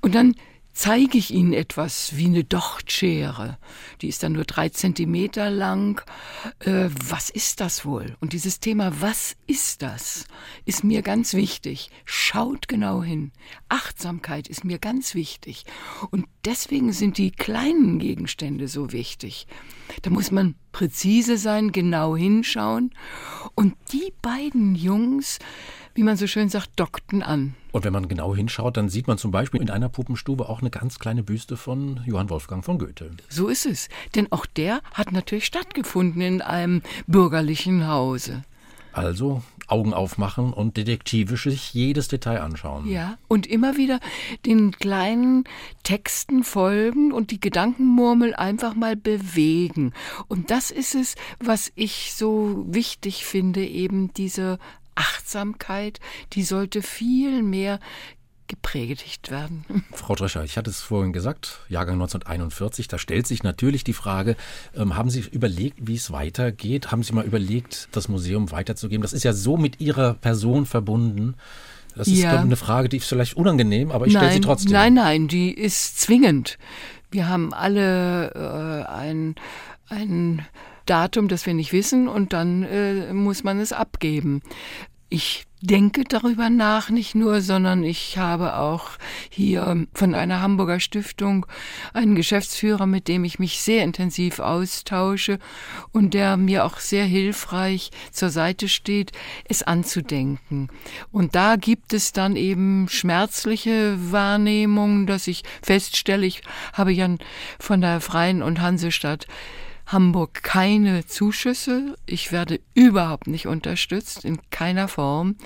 Und 0.00 0.14
dann 0.14 0.34
zeige 0.74 1.16
ich 1.16 1.32
ihnen 1.32 1.52
etwas 1.52 2.16
wie 2.16 2.26
eine 2.26 2.44
Dochtschere. 2.44 3.58
Die 4.02 4.08
ist 4.08 4.22
dann 4.22 4.32
nur 4.32 4.44
drei 4.44 4.68
Zentimeter 4.68 5.48
lang. 5.48 6.02
Äh, 6.58 6.90
was 7.08 7.30
ist 7.30 7.60
das 7.60 7.86
wohl? 7.86 8.16
Und 8.20 8.32
dieses 8.32 8.60
Thema, 8.60 9.00
was 9.00 9.36
ist 9.46 9.82
das, 9.82 10.26
ist 10.64 10.82
mir 10.82 11.02
ganz 11.02 11.32
wichtig. 11.34 11.90
Schaut 12.04 12.66
genau 12.68 13.02
hin. 13.02 13.30
Achtsamkeit 13.68 14.48
ist 14.48 14.64
mir 14.64 14.78
ganz 14.78 15.14
wichtig. 15.14 15.64
Und 16.10 16.26
deswegen 16.44 16.92
sind 16.92 17.18
die 17.18 17.30
kleinen 17.30 18.00
Gegenstände 18.00 18.66
so 18.66 18.92
wichtig. 18.92 19.46
Da 20.02 20.10
muss 20.10 20.32
man 20.32 20.56
präzise 20.72 21.38
sein, 21.38 21.70
genau 21.70 22.16
hinschauen. 22.16 22.92
Und 23.54 23.76
die 23.92 24.12
beiden 24.22 24.74
Jungs, 24.74 25.38
wie 25.94 26.02
man 26.02 26.16
so 26.16 26.26
schön 26.26 26.48
sagt, 26.48 26.70
dockten 26.76 27.22
an. 27.22 27.54
Und 27.72 27.84
wenn 27.84 27.92
man 27.92 28.08
genau 28.08 28.34
hinschaut, 28.34 28.76
dann 28.76 28.88
sieht 28.88 29.06
man 29.06 29.18
zum 29.18 29.30
Beispiel 29.30 29.60
in 29.60 29.70
einer 29.70 29.88
Puppenstube 29.88 30.48
auch 30.48 30.60
eine 30.60 30.70
ganz 30.70 30.98
kleine 30.98 31.22
Büste 31.22 31.56
von 31.56 32.00
Johann 32.06 32.30
Wolfgang 32.30 32.64
von 32.64 32.78
Goethe. 32.78 33.10
So 33.28 33.48
ist 33.48 33.66
es. 33.66 33.88
Denn 34.14 34.30
auch 34.30 34.46
der 34.46 34.80
hat 34.92 35.12
natürlich 35.12 35.46
stattgefunden 35.46 36.20
in 36.20 36.42
einem 36.42 36.82
bürgerlichen 37.06 37.88
Hause. 37.88 38.42
Also 38.92 39.42
Augen 39.66 39.94
aufmachen 39.94 40.52
und 40.52 40.76
detektivisch 40.76 41.44
sich 41.44 41.74
jedes 41.74 42.08
Detail 42.08 42.42
anschauen. 42.42 42.86
Ja, 42.86 43.18
und 43.28 43.46
immer 43.46 43.76
wieder 43.76 43.98
den 44.46 44.72
kleinen 44.72 45.44
Texten 45.82 46.44
folgen 46.44 47.12
und 47.12 47.30
die 47.30 47.40
Gedankenmurmel 47.40 48.34
einfach 48.34 48.74
mal 48.74 48.94
bewegen. 48.94 49.92
Und 50.28 50.50
das 50.50 50.70
ist 50.70 50.94
es, 50.94 51.14
was 51.40 51.72
ich 51.74 52.12
so 52.14 52.64
wichtig 52.68 53.24
finde, 53.24 53.66
eben 53.66 54.12
diese 54.14 54.58
Achtsamkeit, 54.94 56.00
die 56.32 56.42
sollte 56.42 56.82
viel 56.82 57.42
mehr 57.42 57.80
gepredigt 58.46 59.30
werden. 59.30 59.64
Frau 59.92 60.14
Drescher, 60.14 60.44
ich 60.44 60.56
hatte 60.56 60.70
es 60.70 60.80
vorhin 60.80 61.12
gesagt, 61.12 61.60
Jahrgang 61.68 61.94
1941, 61.94 62.88
da 62.88 62.98
stellt 62.98 63.26
sich 63.26 63.42
natürlich 63.42 63.84
die 63.84 63.94
Frage, 63.94 64.36
ähm, 64.76 64.96
haben 64.96 65.10
Sie 65.10 65.20
überlegt, 65.20 65.78
wie 65.80 65.94
es 65.94 66.12
weitergeht? 66.12 66.92
Haben 66.92 67.02
Sie 67.02 67.12
mal 67.14 67.24
überlegt, 67.24 67.88
das 67.92 68.08
Museum 68.08 68.50
weiterzugeben? 68.50 69.02
Das 69.02 69.12
ist 69.12 69.24
ja 69.24 69.32
so 69.32 69.56
mit 69.56 69.80
Ihrer 69.80 70.14
Person 70.14 70.66
verbunden. 70.66 71.36
Das 71.96 72.08
ist 72.08 72.18
ja. 72.18 72.40
eine 72.40 72.56
Frage, 72.56 72.88
die 72.88 72.96
ist 72.96 73.08
vielleicht 73.08 73.36
unangenehm, 73.36 73.92
aber 73.92 74.06
ich 74.06 74.12
stelle 74.12 74.32
sie 74.32 74.40
trotzdem. 74.40 74.72
Nein, 74.72 74.94
nein, 74.94 75.28
die 75.28 75.52
ist 75.52 76.00
zwingend. 76.00 76.58
Wir 77.10 77.28
haben 77.28 77.54
alle 77.54 78.32
äh, 78.34 78.90
ein, 78.90 79.36
ein 79.88 80.44
Datum, 80.86 81.28
das 81.28 81.46
wir 81.46 81.54
nicht 81.54 81.72
wissen, 81.72 82.08
und 82.08 82.32
dann 82.32 82.62
äh, 82.62 83.12
muss 83.12 83.44
man 83.44 83.60
es 83.60 83.72
abgeben. 83.72 84.42
Ich 85.08 85.46
denke 85.64 86.04
darüber 86.04 86.50
nach, 86.50 86.90
nicht 86.90 87.14
nur, 87.14 87.40
sondern 87.40 87.84
ich 87.84 88.18
habe 88.18 88.56
auch 88.56 88.90
hier 89.30 89.86
von 89.94 90.14
einer 90.14 90.42
Hamburger 90.42 90.78
Stiftung 90.78 91.46
einen 91.94 92.14
Geschäftsführer, 92.14 92.86
mit 92.86 93.08
dem 93.08 93.24
ich 93.24 93.38
mich 93.38 93.60
sehr 93.62 93.82
intensiv 93.82 94.40
austausche 94.40 95.38
und 95.92 96.12
der 96.12 96.36
mir 96.36 96.66
auch 96.66 96.78
sehr 96.78 97.04
hilfreich 97.06 97.90
zur 98.10 98.28
Seite 98.28 98.68
steht, 98.68 99.12
es 99.48 99.62
anzudenken. 99.62 100.68
Und 101.10 101.34
da 101.34 101.56
gibt 101.56 101.94
es 101.94 102.12
dann 102.12 102.36
eben 102.36 102.88
schmerzliche 102.90 103.96
Wahrnehmungen, 104.12 105.06
dass 105.06 105.26
ich 105.26 105.44
feststelle, 105.62 106.26
ich 106.26 106.42
habe 106.74 106.92
ja 106.92 107.08
von 107.58 107.80
der 107.80 108.00
Freien 108.00 108.42
und 108.42 108.60
Hansestadt 108.60 109.26
Hamburg 109.86 110.42
keine 110.42 111.06
Zuschüsse. 111.06 111.96
Ich 112.06 112.32
werde 112.32 112.60
überhaupt 112.74 113.26
nicht 113.26 113.46
unterstützt, 113.46 114.24
in 114.24 114.38
keiner 114.50 114.88
Form. 114.88 115.36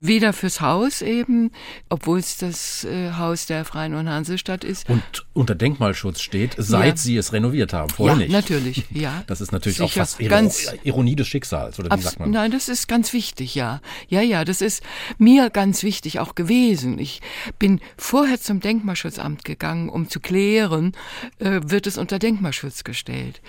Weder 0.00 0.32
fürs 0.32 0.60
Haus 0.60 1.02
eben, 1.02 1.50
obwohl 1.88 2.18
es 2.18 2.36
das 2.36 2.84
äh, 2.84 3.12
Haus 3.12 3.46
der 3.46 3.64
Freien 3.64 3.94
und 3.94 4.08
Hansestadt 4.08 4.64
ist. 4.64 4.88
Und 4.88 5.26
unter 5.34 5.54
Denkmalschutz 5.54 6.20
steht, 6.20 6.54
seit 6.58 6.86
ja. 6.86 6.96
Sie 6.96 7.16
es 7.16 7.32
renoviert 7.32 7.72
haben, 7.72 7.88
vorher 7.88 8.16
ja, 8.16 8.22
nicht. 8.22 8.32
natürlich, 8.32 8.84
ja. 8.90 9.24
Das 9.26 9.40
ist 9.40 9.52
natürlich 9.52 9.78
Sicher. 9.78 9.86
auch 9.86 9.92
fast 9.92 10.18
ganz, 10.18 10.72
Ironie 10.84 11.16
des 11.16 11.26
Schicksals, 11.28 11.78
oder 11.78 11.96
wie 11.96 12.02
sagt 12.02 12.20
man? 12.20 12.30
Nein, 12.30 12.50
das 12.50 12.68
ist 12.68 12.86
ganz 12.86 13.12
wichtig, 13.12 13.54
ja. 13.54 13.80
Ja, 14.08 14.20
ja, 14.20 14.44
das 14.44 14.60
ist 14.60 14.82
mir 15.18 15.50
ganz 15.50 15.82
wichtig 15.82 16.20
auch 16.20 16.34
gewesen. 16.34 16.98
Ich 16.98 17.20
bin 17.58 17.80
vorher 17.96 18.40
zum 18.40 18.60
Denkmalschutzamt 18.60 19.44
gegangen, 19.44 19.88
um 19.88 20.08
zu 20.08 20.20
klären, 20.20 20.92
äh, 21.38 21.60
wird 21.64 21.86
es 21.86 21.98
unter 21.98 22.18
Denkmalschutz 22.18 22.84
gestellt. 22.84 23.40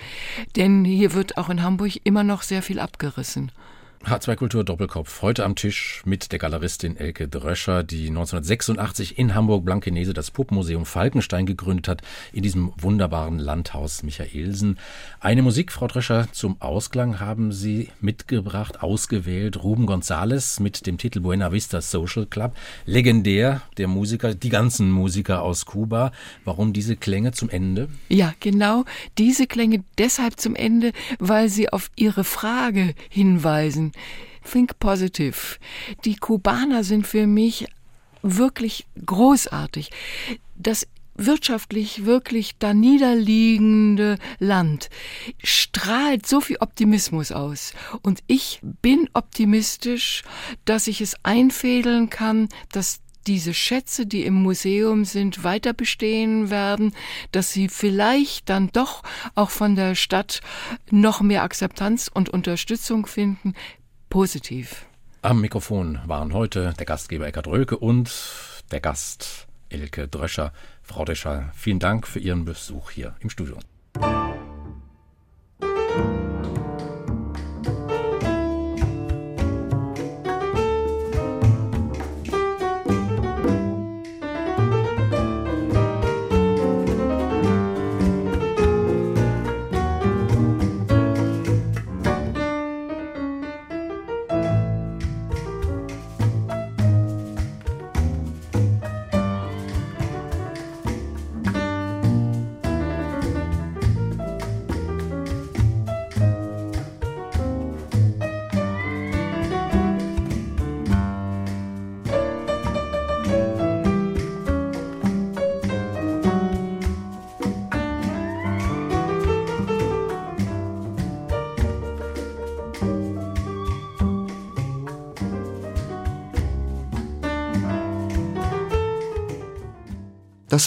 Denn 0.56 0.84
hier 0.84 1.12
wird 1.12 1.36
auch 1.36 1.50
in 1.50 1.62
Hamburg 1.62 1.92
immer 2.04 2.24
noch 2.24 2.42
sehr 2.42 2.62
viel 2.62 2.78
abgerissen. 2.78 3.52
H2 4.06 4.36
Kultur 4.36 4.64
Doppelkopf. 4.64 5.22
Heute 5.22 5.44
am 5.44 5.56
Tisch 5.56 6.02
mit 6.04 6.30
der 6.30 6.38
Galeristin 6.38 6.96
Elke 6.96 7.26
Dröscher, 7.26 7.82
die 7.82 8.08
1986 8.08 9.18
in 9.18 9.34
Hamburg-Blankenese 9.34 10.12
das 10.12 10.30
Puppenmuseum 10.30 10.84
Falkenstein 10.84 11.46
gegründet 11.46 11.88
hat, 11.88 12.02
in 12.32 12.42
diesem 12.42 12.72
wunderbaren 12.76 13.38
Landhaus 13.38 14.02
Michaelsen. 14.02 14.78
Eine 15.20 15.40
Musik, 15.40 15.72
Frau 15.72 15.86
Dröscher, 15.86 16.28
zum 16.32 16.60
Ausklang 16.60 17.18
haben 17.18 17.50
Sie 17.50 17.88
mitgebracht, 18.02 18.82
ausgewählt. 18.82 19.62
Ruben 19.64 19.86
González 19.86 20.60
mit 20.62 20.86
dem 20.86 20.98
Titel 20.98 21.20
Buena 21.20 21.50
Vista 21.50 21.80
Social 21.80 22.26
Club. 22.26 22.54
Legendär, 22.84 23.62
der 23.78 23.88
Musiker, 23.88 24.34
die 24.34 24.50
ganzen 24.50 24.90
Musiker 24.90 25.40
aus 25.40 25.64
Kuba. 25.64 26.12
Warum 26.44 26.74
diese 26.74 26.96
Klänge 26.96 27.32
zum 27.32 27.48
Ende? 27.48 27.88
Ja, 28.10 28.34
genau. 28.40 28.84
Diese 29.16 29.46
Klänge 29.46 29.82
deshalb 29.96 30.38
zum 30.38 30.54
Ende, 30.54 30.92
weil 31.18 31.48
sie 31.48 31.70
auf 31.70 31.90
Ihre 31.96 32.24
Frage 32.24 32.94
hinweisen. 33.08 33.92
Think 34.50 34.78
Positive. 34.78 35.58
Die 36.04 36.16
Kubaner 36.16 36.84
sind 36.84 37.06
für 37.06 37.26
mich 37.26 37.66
wirklich 38.22 38.86
großartig. 39.04 39.90
Das 40.56 40.86
wirtschaftlich 41.16 42.06
wirklich 42.06 42.58
da 42.58 42.74
niederliegende 42.74 44.18
Land 44.38 44.90
strahlt 45.42 46.26
so 46.26 46.40
viel 46.40 46.56
Optimismus 46.58 47.32
aus. 47.32 47.72
Und 48.02 48.20
ich 48.26 48.60
bin 48.82 49.08
optimistisch, 49.12 50.22
dass 50.64 50.88
ich 50.88 51.00
es 51.00 51.16
einfädeln 51.22 52.10
kann, 52.10 52.48
dass 52.72 53.00
diese 53.26 53.54
Schätze, 53.54 54.06
die 54.06 54.24
im 54.24 54.34
Museum 54.34 55.04
sind, 55.04 55.44
weiter 55.44 55.72
bestehen 55.72 56.50
werden, 56.50 56.94
dass 57.32 57.52
sie 57.52 57.68
vielleicht 57.68 58.50
dann 58.50 58.70
doch 58.72 59.02
auch 59.34 59.50
von 59.50 59.76
der 59.76 59.94
Stadt 59.94 60.40
noch 60.90 61.22
mehr 61.22 61.42
Akzeptanz 61.42 62.10
und 62.12 62.28
Unterstützung 62.28 63.06
finden 63.06 63.54
positiv. 64.08 64.86
Am 65.22 65.40
Mikrofon 65.40 66.00
waren 66.06 66.32
heute 66.32 66.74
der 66.78 66.86
Gastgeber 66.86 67.26
Eckhard 67.26 67.46
Rölke 67.46 67.78
und 67.78 68.12
der 68.70 68.80
Gast 68.80 69.46
Elke 69.68 70.08
Dröscher. 70.08 70.52
Frau 70.82 71.04
Dröscher, 71.04 71.50
vielen 71.54 71.78
Dank 71.78 72.06
für 72.06 72.18
Ihren 72.18 72.44
Besuch 72.44 72.90
hier 72.90 73.14
im 73.20 73.30
Studio. 73.30 73.58
Das 73.94 74.24